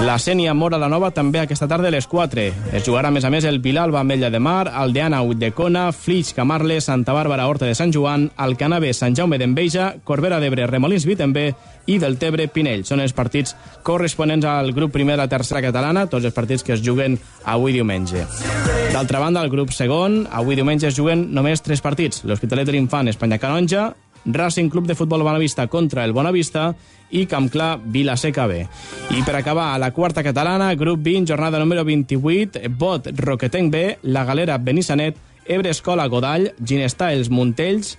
La 0.00 0.16
Sènia 0.18 0.54
Mora 0.56 0.78
la 0.80 0.88
Nova 0.90 1.12
també 1.14 1.38
aquesta 1.38 1.68
tarda 1.70 1.86
a 1.86 1.92
les 1.94 2.08
4. 2.10 2.46
Es 2.74 2.86
jugarà 2.86 3.12
a 3.12 3.14
més 3.14 3.24
a 3.24 3.30
més 3.30 3.44
el 3.46 3.60
Vilalba 3.62 4.00
Ametlla 4.00 4.32
de 4.34 4.40
Mar, 4.42 4.66
Aldeana 4.66 5.20
Uitdecona, 5.22 5.84
Flix 5.92 6.32
Camarle, 6.34 6.80
Santa 6.80 7.14
Bàrbara 7.14 7.46
Horta 7.46 7.68
de 7.68 7.76
Sant 7.78 7.92
Joan, 7.94 8.24
Alcanave 8.36 8.90
Sant 8.98 9.14
Jaume 9.14 9.38
d'Enveja, 9.38 9.92
Corbera 10.02 10.40
d'Ebre 10.42 10.66
Remolins 10.66 11.06
Vitembé 11.06 11.52
i 11.86 12.00
del 12.02 12.18
Tebre 12.18 12.48
Pinell. 12.48 12.82
Són 12.88 13.04
els 13.04 13.14
partits 13.14 13.54
corresponents 13.86 14.48
al 14.48 14.72
grup 14.74 14.90
primer 14.96 15.14
de 15.14 15.22
la 15.22 15.30
tercera 15.30 15.62
catalana, 15.62 16.08
tots 16.10 16.26
els 16.26 16.34
partits 16.34 16.66
que 16.66 16.74
es 16.74 16.82
juguen 16.82 17.18
avui 17.44 17.76
diumenge. 17.76 18.26
D'altra 18.92 19.20
banda, 19.22 19.44
el 19.44 19.52
grup 19.52 19.70
segon, 19.70 20.24
avui 20.32 20.58
diumenge 20.58 20.90
es 20.90 20.98
juguen 20.98 21.28
només 21.36 21.62
tres 21.62 21.84
partits. 21.84 22.24
L'Hospitalet 22.26 22.66
de 22.66 22.74
l'Infant 22.74 23.12
Espanya 23.12 23.38
Canonja, 23.38 23.92
Racing 24.24 24.68
Club 24.70 24.86
de 24.86 24.94
Futbol 24.94 25.22
Bonavista 25.22 25.66
contra 25.66 26.04
el 26.04 26.12
Bonavista 26.12 26.74
i 27.12 27.26
Campclar 27.30 27.76
Vilaseca 27.84 28.48
B. 28.50 28.64
I 29.12 29.22
per 29.24 29.36
acabar, 29.38 29.72
a 29.72 29.78
la 29.78 29.92
quarta 29.92 30.24
catalana, 30.24 30.72
grup 30.74 31.00
20, 31.04 31.28
jornada 31.28 31.60
número 31.60 31.84
28, 31.84 32.68
Bot 32.68 33.08
Roquetenc 33.16 33.72
B, 33.72 33.98
La 34.02 34.24
Galera 34.24 34.58
Benissanet, 34.58 35.16
Ebre 35.44 35.70
Escola 35.70 36.08
Godall, 36.08 36.52
Ginestà 36.58 37.12
Els 37.12 37.30
Montells 37.30 37.96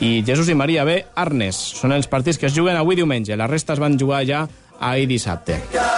i 0.00 0.22
Jesús 0.26 0.48
i 0.52 0.56
Maria 0.56 0.84
B, 0.84 1.00
Arnes. 1.14 1.58
Són 1.80 1.94
els 1.96 2.08
partits 2.08 2.38
que 2.38 2.50
es 2.50 2.56
juguen 2.56 2.76
avui 2.76 2.96
diumenge. 2.96 3.36
La 3.36 3.50
resta 3.50 3.74
es 3.74 3.82
van 3.82 3.98
jugar 3.98 4.24
ja 4.28 4.46
ahir 4.78 5.08
dissabte. 5.08 5.60
Girls 5.72 5.96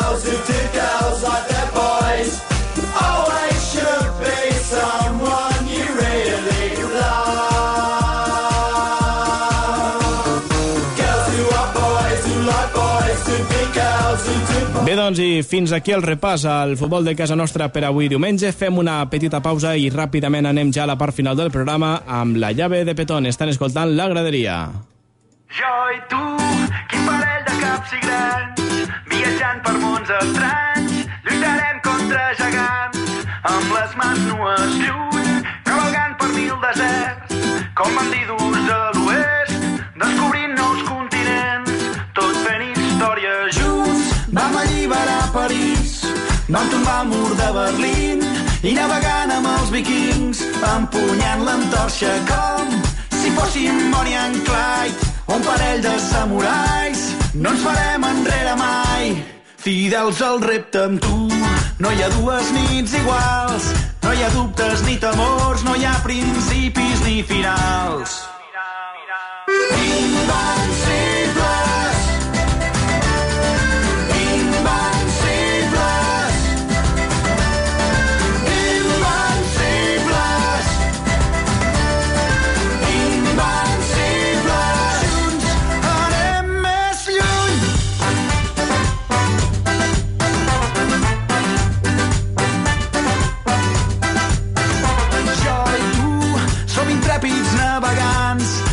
doncs, 15.09 15.21
i 15.25 15.43
fins 15.43 15.73
aquí 15.73 15.93
el 15.95 16.03
repàs 16.05 16.45
al 16.45 16.75
futbol 16.77 17.05
de 17.05 17.15
casa 17.17 17.37
nostra 17.37 17.69
per 17.73 17.85
avui 17.87 18.11
diumenge. 18.13 18.51
Fem 18.53 18.77
una 18.77 18.99
petita 19.09 19.41
pausa 19.41 19.75
i 19.77 19.89
ràpidament 19.89 20.49
anem 20.51 20.73
ja 20.75 20.85
a 20.85 20.91
la 20.91 20.99
part 21.01 21.17
final 21.17 21.37
del 21.37 21.51
programa 21.51 22.03
amb 22.05 22.37
la 22.37 22.53
llave 22.53 22.85
de 22.85 22.95
Petón. 22.95 23.27
Estan 23.27 23.49
escoltant 23.49 23.95
la 23.97 24.09
graderia. 24.13 24.59
Jo 25.49 25.73
i 25.95 26.01
tu, 26.13 26.23
quin 26.93 27.09
parell 27.09 27.45
de 27.49 27.57
caps 27.63 27.97
i 27.97 28.05
grans, 28.05 28.87
viatjant 29.09 29.65
per 29.65 29.77
mons 29.81 30.17
estranys, 30.21 31.05
lluitarem 31.25 31.85
contra 31.89 32.31
gegants, 32.45 33.29
amb 33.57 33.77
les 33.79 34.01
mans 34.03 34.27
nues 34.29 34.81
lluny, 34.83 35.08
vam 46.49 46.69
tombar 46.71 47.03
el 47.03 47.09
mur 47.09 47.33
de 47.37 47.49
Berlín 47.53 48.23
i 48.63 48.73
navegant 48.75 49.33
amb 49.37 49.49
els 49.55 49.71
vikings, 49.75 50.41
empunyant 50.75 51.45
l'antorxa 51.45 52.15
com 52.31 52.79
si 53.19 53.31
fóssim 53.37 53.91
Bonnie 53.93 54.17
and 54.17 54.39
Clyde, 54.47 54.99
un 55.35 55.43
parell 55.43 55.83
de 55.83 55.99
samurais, 56.01 57.01
no 57.35 57.51
ens 57.51 57.63
farem 57.67 58.05
enrere 58.05 58.55
mai. 58.57 59.13
Fidels 59.59 60.23
al 60.23 60.41
repte 60.41 60.85
amb 60.87 61.03
tu, 61.03 61.29
no 61.83 61.93
hi 61.93 62.03
ha 62.03 62.09
dues 62.15 62.53
nits 62.57 62.95
iguals, 62.97 63.69
no 64.07 64.15
hi 64.15 64.23
ha 64.25 64.31
dubtes 64.37 64.85
ni 64.87 64.97
temors, 65.03 65.65
no 65.67 65.75
hi 65.77 65.85
ha 65.85 65.97
principis 66.07 67.05
ni 67.05 67.23
finals. 67.27 68.23
Invencibles, 69.59 70.68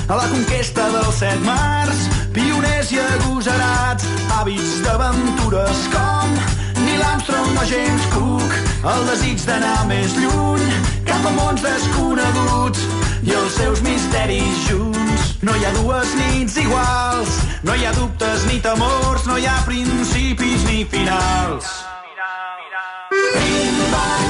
a 0.07 0.15
la 0.15 0.27
conquesta 0.29 0.85
dels 0.93 1.15
set 1.17 1.39
mars, 1.45 2.05
pioners 2.33 2.91
i 2.93 2.99
agosarats 3.01 4.05
hàbits 4.35 4.81
d'aventures 4.85 5.81
com 5.93 6.35
Neil 6.83 7.01
Armstrong 7.01 7.57
o 7.57 7.65
James 7.69 8.05
Cook, 8.13 8.51
el 8.91 9.07
desig 9.09 9.41
d'anar 9.47 9.87
més 9.89 10.13
lluny 10.19 10.67
cap 11.07 11.25
a 11.25 11.33
mons 11.39 11.65
desconeguts 11.65 12.85
i 13.25 13.33
els 13.33 13.57
seus 13.57 13.81
misteris 13.85 14.67
junts. 14.69 15.33
No 15.41 15.55
hi 15.57 15.65
ha 15.65 15.73
dues 15.79 16.13
nits 16.19 16.59
iguals, 16.61 17.41
no 17.65 17.73
hi 17.73 17.85
ha 17.85 17.93
dubtes 17.97 18.45
ni 18.51 18.61
temors, 18.61 19.25
no 19.25 19.39
hi 19.41 19.49
ha 19.49 19.57
principis 19.65 20.69
ni 20.69 20.85
finals. 20.85 21.71
Invencibles, 23.25 24.24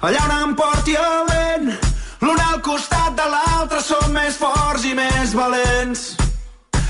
allà 0.00 0.24
on 0.24 0.34
em 0.42 0.54
porti 0.54 0.94
el 0.94 1.24
vent. 1.30 1.70
L'un 2.20 2.40
al 2.40 2.60
costat 2.62 3.14
de 3.18 3.26
l'altre 3.32 3.80
som 3.82 4.12
més 4.12 4.36
forts 4.36 4.84
i 4.84 4.94
més 4.98 5.34
valents. 5.38 6.04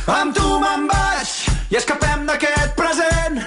Amb 0.08 0.34
tu 0.36 0.58
me'n 0.62 0.86
vaig 0.88 1.32
i 1.72 1.76
escapem 1.80 2.26
d'aquest 2.28 2.74
present 2.76 3.40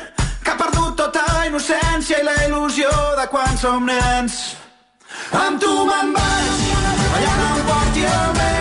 que 0.44 0.54
ha 0.54 0.58
perdut 0.60 0.98
tota 1.02 1.26
innocència 1.48 2.22
i 2.22 2.28
la 2.28 2.38
il·lusió 2.46 2.90
de 3.20 3.28
quan 3.34 3.58
som 3.58 3.86
nens. 3.90 4.42
Amb 5.44 5.62
tu 5.62 5.74
me'n 5.90 6.14
vaig, 6.18 6.66
allà 7.18 7.38
on 7.38 7.46
em 7.52 7.70
porti 7.70 8.10
el 8.16 8.36
vent. 8.42 8.61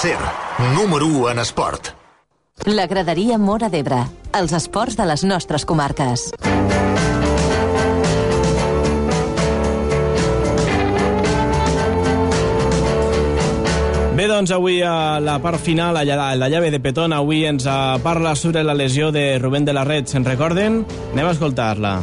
Ser, 0.00 0.16
número 0.74 1.04
1 1.04 1.28
en 1.32 1.38
esport. 1.40 1.88
La 2.64 2.86
graderia 2.86 3.36
Mora 3.36 3.68
d'Ebre. 3.68 3.98
Els 4.32 4.54
esports 4.56 4.96
de 4.96 5.04
les 5.04 5.24
nostres 5.28 5.66
comarques. 5.68 6.22
Bé, 14.16 14.24
doncs 14.24 14.54
avui 14.56 14.80
a 14.80 15.20
la 15.20 15.36
part 15.44 15.60
final, 15.60 16.00
a 16.00 16.06
la, 16.08 16.30
a 16.30 16.34
la 16.34 16.48
llave 16.48 16.70
de 16.72 16.80
Petón, 16.80 17.12
avui 17.12 17.44
ens 17.44 17.68
eh, 17.68 17.78
parla 18.00 18.32
sobre 18.40 18.64
la 18.64 18.72
lesió 18.72 19.12
de 19.12 19.38
Rubén 19.38 19.68
de 19.68 19.76
la 19.76 19.84
Red. 19.84 20.08
Se'n 20.08 20.24
recorden? 20.24 20.86
Anem 21.12 21.28
a 21.28 21.36
escoltar-la. 21.36 21.98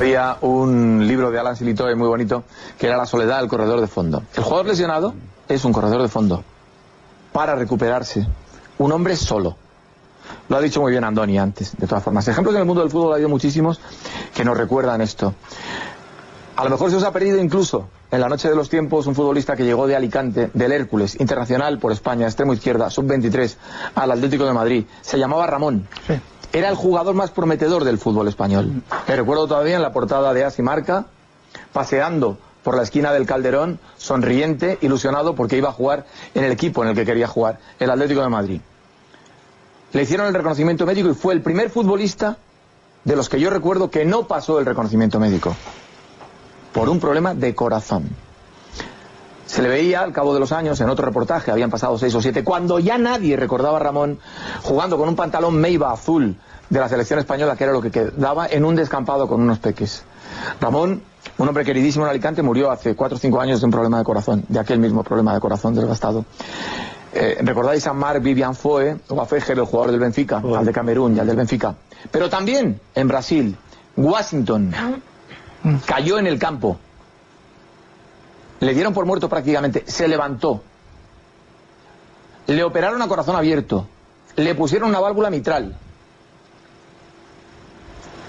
Había 0.00 0.38
un 0.40 1.06
libro 1.06 1.30
de 1.30 1.38
Alan 1.38 1.54
Silitoe 1.54 1.94
muy 1.94 2.08
bonito 2.08 2.42
que 2.76 2.88
era 2.88 2.96
La 2.96 3.06
soledad 3.06 3.38
del 3.38 3.48
corredor 3.48 3.80
de 3.80 3.86
fondo. 3.86 4.24
El 4.34 4.42
jugador 4.42 4.66
lesionado 4.66 5.14
es 5.48 5.64
un 5.64 5.72
corredor 5.72 6.02
de 6.02 6.08
fondo. 6.08 6.42
Para 7.32 7.54
recuperarse, 7.54 8.26
un 8.78 8.92
hombre 8.92 9.16
solo. 9.16 9.56
Lo 10.48 10.56
ha 10.56 10.60
dicho 10.60 10.80
muy 10.80 10.92
bien 10.92 11.04
Andoni 11.04 11.38
antes, 11.38 11.76
de 11.76 11.86
todas 11.86 12.04
formas. 12.04 12.26
Ejemplos 12.28 12.54
en 12.54 12.60
el 12.60 12.66
mundo 12.66 12.82
del 12.82 12.90
fútbol 12.90 13.12
ha 13.12 13.14
habido 13.14 13.28
muchísimos 13.28 13.80
que 14.34 14.44
nos 14.44 14.56
recuerdan 14.56 15.00
esto. 15.00 15.34
A 16.56 16.64
lo 16.64 16.70
mejor 16.70 16.90
se 16.90 16.96
os 16.96 17.04
ha 17.04 17.12
perdido 17.12 17.38
incluso 17.38 17.88
en 18.10 18.20
la 18.20 18.28
noche 18.28 18.48
de 18.48 18.54
los 18.54 18.68
tiempos 18.68 19.06
un 19.06 19.14
futbolista 19.14 19.56
que 19.56 19.64
llegó 19.64 19.86
de 19.86 19.96
Alicante, 19.96 20.50
del 20.52 20.72
Hércules, 20.72 21.18
internacional 21.18 21.78
por 21.78 21.92
España, 21.92 22.26
extremo 22.26 22.52
izquierda, 22.52 22.90
sub-23, 22.90 23.56
al 23.94 24.10
Atlético 24.12 24.44
de 24.44 24.52
Madrid. 24.52 24.84
Se 25.00 25.18
llamaba 25.18 25.46
Ramón. 25.46 25.88
Era 26.52 26.68
el 26.68 26.76
jugador 26.76 27.14
más 27.14 27.30
prometedor 27.30 27.84
del 27.84 27.96
fútbol 27.96 28.28
español. 28.28 28.82
Me 29.08 29.16
recuerdo 29.16 29.48
todavía 29.48 29.76
en 29.76 29.82
la 29.82 29.92
portada 29.92 30.34
de 30.34 30.44
Asi 30.44 30.60
Marca, 30.60 31.06
paseando 31.72 32.36
por 32.62 32.76
la 32.76 32.82
esquina 32.82 33.12
del 33.12 33.26
Calderón, 33.26 33.78
sonriente, 33.96 34.78
ilusionado 34.80 35.34
porque 35.34 35.56
iba 35.56 35.70
a 35.70 35.72
jugar 35.72 36.06
en 36.34 36.44
el 36.44 36.52
equipo 36.52 36.82
en 36.82 36.90
el 36.90 36.94
que 36.94 37.04
quería 37.04 37.26
jugar, 37.26 37.58
el 37.78 37.90
Atlético 37.90 38.22
de 38.22 38.28
Madrid. 38.28 38.60
Le 39.92 40.02
hicieron 40.02 40.26
el 40.26 40.34
reconocimiento 40.34 40.86
médico 40.86 41.10
y 41.10 41.14
fue 41.14 41.34
el 41.34 41.42
primer 41.42 41.70
futbolista 41.70 42.36
de 43.04 43.16
los 43.16 43.28
que 43.28 43.40
yo 43.40 43.50
recuerdo 43.50 43.90
que 43.90 44.04
no 44.04 44.26
pasó 44.26 44.58
el 44.58 44.66
reconocimiento 44.66 45.18
médico 45.18 45.54
por 46.72 46.88
un 46.88 47.00
problema 47.00 47.34
de 47.34 47.54
corazón. 47.54 48.08
Se 49.46 49.60
le 49.60 49.68
veía 49.68 50.00
al 50.00 50.12
cabo 50.12 50.32
de 50.32 50.40
los 50.40 50.52
años 50.52 50.80
en 50.80 50.88
otro 50.88 51.04
reportaje, 51.04 51.50
habían 51.50 51.68
pasado 51.68 51.98
seis 51.98 52.14
o 52.14 52.22
siete, 52.22 52.42
cuando 52.42 52.78
ya 52.78 52.96
nadie 52.96 53.36
recordaba 53.36 53.76
a 53.76 53.80
Ramón 53.80 54.18
jugando 54.62 54.96
con 54.96 55.08
un 55.08 55.16
pantalón 55.16 55.56
Meiba 55.56 55.92
azul 55.92 56.36
de 56.70 56.80
la 56.80 56.88
selección 56.88 57.18
española, 57.18 57.54
que 57.54 57.64
era 57.64 57.72
lo 57.74 57.82
que 57.82 57.90
quedaba 57.90 58.46
en 58.46 58.64
un 58.64 58.76
descampado 58.76 59.28
con 59.28 59.42
unos 59.42 59.58
peques. 59.58 60.04
Ramón, 60.60 61.02
un 61.38 61.48
hombre 61.48 61.64
queridísimo 61.64 62.04
en 62.04 62.10
Alicante, 62.10 62.42
murió 62.42 62.70
hace 62.70 62.94
cuatro 62.94 63.16
o 63.16 63.18
cinco 63.18 63.40
años 63.40 63.60
de 63.60 63.66
un 63.66 63.72
problema 63.72 63.98
de 63.98 64.04
corazón, 64.04 64.44
de 64.48 64.58
aquel 64.58 64.78
mismo 64.78 65.02
problema 65.02 65.34
de 65.34 65.40
corazón 65.40 65.74
desgastado. 65.74 66.24
Eh, 67.14 67.38
¿Recordáis 67.42 67.86
a 67.86 67.92
Marc 67.92 68.22
Vivian 68.22 68.54
Foe 68.54 68.96
o 69.08 69.20
a 69.20 69.26
Fejer, 69.26 69.58
el 69.58 69.64
jugador 69.66 69.90
del 69.90 70.00
Benfica, 70.00 70.38
al 70.38 70.64
de 70.64 70.72
Camerún 70.72 71.16
y 71.16 71.20
al 71.20 71.26
del 71.26 71.36
Benfica? 71.36 71.74
Pero 72.10 72.30
también 72.30 72.80
en 72.94 73.08
Brasil, 73.08 73.56
Washington 73.96 74.74
cayó 75.86 76.18
en 76.18 76.26
el 76.26 76.38
campo. 76.38 76.78
Le 78.60 78.74
dieron 78.74 78.94
por 78.94 79.04
muerto 79.04 79.28
prácticamente. 79.28 79.84
Se 79.86 80.06
levantó. 80.08 80.62
Le 82.46 82.62
operaron 82.64 83.02
a 83.02 83.08
corazón 83.08 83.36
abierto. 83.36 83.86
Le 84.36 84.54
pusieron 84.54 84.88
una 84.88 85.00
válvula 85.00 85.30
mitral. 85.30 85.76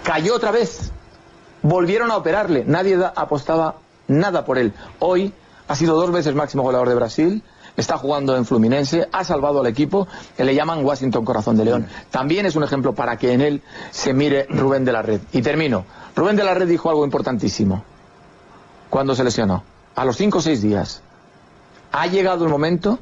Cayó 0.03 0.35
otra 0.35 0.51
vez. 0.51 0.91
Volvieron 1.63 2.11
a 2.11 2.17
operarle. 2.17 2.63
Nadie 2.65 2.97
da- 2.97 3.13
apostaba 3.15 3.75
nada 4.07 4.45
por 4.45 4.57
él. 4.57 4.73
Hoy 4.99 5.33
ha 5.67 5.75
sido 5.75 5.95
dos 5.95 6.11
veces 6.11 6.35
máximo 6.35 6.61
goleador 6.63 6.89
de 6.89 6.95
Brasil. 6.95 7.43
Está 7.75 7.97
jugando 7.97 8.37
en 8.37 8.45
Fluminense, 8.45 9.09
ha 9.11 9.23
salvado 9.23 9.61
al 9.61 9.65
equipo, 9.65 10.07
que 10.37 10.43
le 10.43 10.53
llaman 10.53 10.85
Washington 10.85 11.25
Corazón 11.25 11.57
de 11.57 11.65
León. 11.65 11.87
También 12.11 12.45
es 12.45 12.55
un 12.55 12.63
ejemplo 12.63 12.93
para 12.93 13.17
que 13.17 13.31
en 13.33 13.41
él 13.41 13.63
se 13.89 14.13
mire 14.13 14.45
Rubén 14.47 14.85
de 14.85 14.91
la 14.91 15.01
Red. 15.01 15.21
Y 15.31 15.41
termino. 15.41 15.83
Rubén 16.15 16.35
de 16.35 16.43
la 16.43 16.53
Red 16.53 16.67
dijo 16.67 16.91
algo 16.91 17.03
importantísimo 17.03 17.83
cuando 18.91 19.15
se 19.15 19.23
lesionó. 19.23 19.63
A 19.95 20.05
los 20.05 20.17
cinco 20.17 20.37
o 20.37 20.41
seis 20.41 20.61
días. 20.61 21.01
Ha 21.91 22.05
llegado 22.07 22.45
el 22.45 22.51
momento 22.51 22.99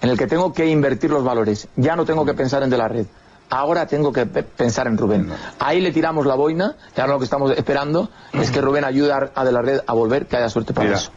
en 0.00 0.08
el 0.08 0.16
que 0.16 0.26
tengo 0.26 0.54
que 0.54 0.66
invertir 0.66 1.10
los 1.10 1.22
valores. 1.24 1.68
Ya 1.76 1.94
no 1.94 2.06
tengo 2.06 2.24
que 2.24 2.32
pensar 2.34 2.62
en 2.62 2.70
de 2.70 2.78
la 2.78 2.88
red. 2.88 3.06
Ahora 3.54 3.84
tengo 3.86 4.10
que 4.14 4.24
pe- 4.24 4.42
pensar 4.44 4.86
en 4.86 4.96
Rubén. 4.96 5.28
Ahí 5.58 5.82
le 5.82 5.92
tiramos 5.92 6.24
la 6.24 6.34
boina 6.34 6.74
y 6.96 7.00
ahora 7.00 7.12
lo 7.12 7.18
que 7.18 7.26
estamos 7.26 7.50
esperando 7.52 8.08
es 8.32 8.50
que 8.50 8.62
Rubén 8.62 8.82
ayude 8.82 9.12
a 9.12 9.44
de 9.44 9.52
la 9.52 9.60
red 9.60 9.80
a 9.86 9.92
volver, 9.92 10.24
que 10.26 10.38
haya 10.38 10.48
suerte 10.48 10.72
para 10.72 10.86
Mira, 10.86 10.96
eso. 10.98 11.10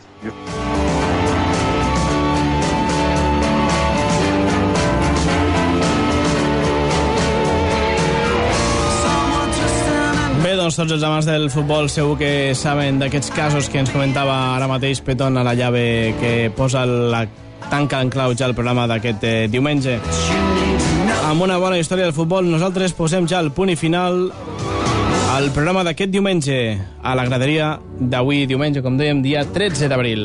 Doncs 10.65 10.79
tots 10.79 10.95
els 10.95 11.03
amants 11.05 11.27
del 11.29 11.43
futbol 11.53 11.85
segur 11.93 12.15
que 12.17 12.29
saben 12.57 12.97
d'aquests 12.97 13.29
casos 13.37 13.67
que 13.69 13.77
ens 13.83 13.91
comentava 13.93 14.33
ara 14.55 14.65
mateix 14.71 14.97
Petón 15.05 15.37
a 15.37 15.43
la 15.45 15.53
llave 15.53 16.15
que 16.17 16.49
posa 16.57 16.87
la 16.89 17.21
tanca 17.69 18.01
en 18.01 18.09
clau 18.09 18.33
ja 18.33 18.49
el 18.49 18.55
programa 18.57 18.87
d'aquest 18.89 19.23
eh, 19.29 19.35
diumenge. 19.51 19.99
Amb 21.35 21.43
una 21.43 21.57
bona 21.59 21.75
història 21.75 22.05
del 22.05 22.13
futbol, 22.15 22.45
nosaltres 22.47 22.93
posem 22.95 23.25
ja 23.27 23.41
el 23.43 23.49
punt 23.51 23.67
i 23.67 23.75
final 23.75 24.29
al 25.33 25.49
programa 25.51 25.81
d'aquest 25.83 26.13
diumenge 26.13 26.55
a 27.03 27.15
la 27.19 27.25
graderia 27.27 27.73
d'avui 27.99 28.45
diumenge, 28.47 28.79
com 28.79 28.95
dèiem, 28.95 29.19
dia 29.19 29.43
13 29.43 29.89
d'abril. 29.91 30.23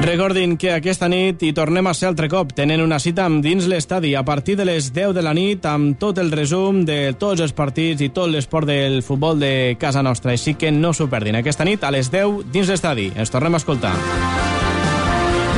Recordin 0.00 0.56
que 0.56 0.70
aquesta 0.72 1.10
nit 1.12 1.42
hi 1.44 1.50
tornem 1.52 1.84
a 1.86 1.92
ser 1.94 2.08
altre 2.08 2.24
cop. 2.32 2.54
Tenen 2.56 2.80
una 2.80 2.96
cita 2.98 3.26
amb 3.28 3.44
dins 3.44 3.66
l'estadi 3.68 4.14
a 4.16 4.22
partir 4.24 4.56
de 4.56 4.64
les 4.64 4.94
10 4.96 5.12
de 5.14 5.22
la 5.22 5.34
nit 5.36 5.66
amb 5.68 5.98
tot 6.00 6.16
el 6.18 6.32
resum 6.32 6.86
de 6.88 7.12
tots 7.20 7.40
els 7.44 7.52
partits 7.52 8.00
i 8.00 8.08
tot 8.08 8.30
l'esport 8.32 8.64
del 8.66 9.02
futbol 9.04 9.38
de 9.38 9.76
casa 9.78 10.02
nostra. 10.02 10.32
Així 10.32 10.54
que 10.56 10.72
no 10.72 10.94
s'ho 10.96 11.06
perdin. 11.12 11.36
Aquesta 11.36 11.64
nit 11.68 11.84
a 11.84 11.90
les 11.92 12.08
10 12.10 12.48
dins 12.50 12.68
l'estadi. 12.72 13.12
Ens 13.14 13.30
tornem 13.30 13.54
a 13.54 13.58
escoltar. 13.60 13.92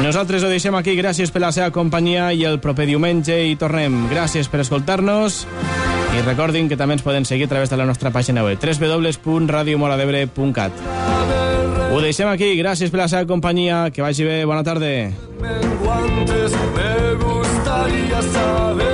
Nosaltres 0.03 0.43
ho 0.43 0.51
deixem 0.51 0.75
aquí. 0.75 0.97
Gràcies 0.99 1.31
per 1.31 1.41
la 1.47 1.55
seva 1.55 1.71
companyia 1.71 2.33
i 2.35 2.43
el 2.49 2.59
proper 2.59 2.87
diumenge 2.91 3.47
hi 3.47 3.55
tornem. 3.57 4.09
Gràcies 4.11 4.49
per 4.51 4.61
escoltar-nos 4.67 5.47
i 6.13 6.21
recordin 6.27 6.69
que 6.69 6.77
també 6.77 6.93
ens 6.99 7.07
poden 7.07 7.25
seguir 7.25 7.47
a 7.47 7.49
través 7.55 7.71
de 7.71 7.77
la 7.79 7.87
nostra 7.87 8.11
pàgina 8.11 8.43
web 8.45 8.59
www.radiomoradebre.cat 8.59 11.52
Ho 11.93 12.01
deixem 12.01 12.29
aquí. 12.31 12.55
Gràcies 12.57 12.89
per 12.89 13.03
la 13.03 13.09
seva 13.13 13.29
companyia. 13.29 13.91
Que 13.93 14.01
vagi 14.01 14.25
bé. 14.25 14.39
Bona 14.49 14.65
tarda. 14.65 14.89
Me 15.43 15.55
gustaría 17.21 18.23
saber 18.33 18.92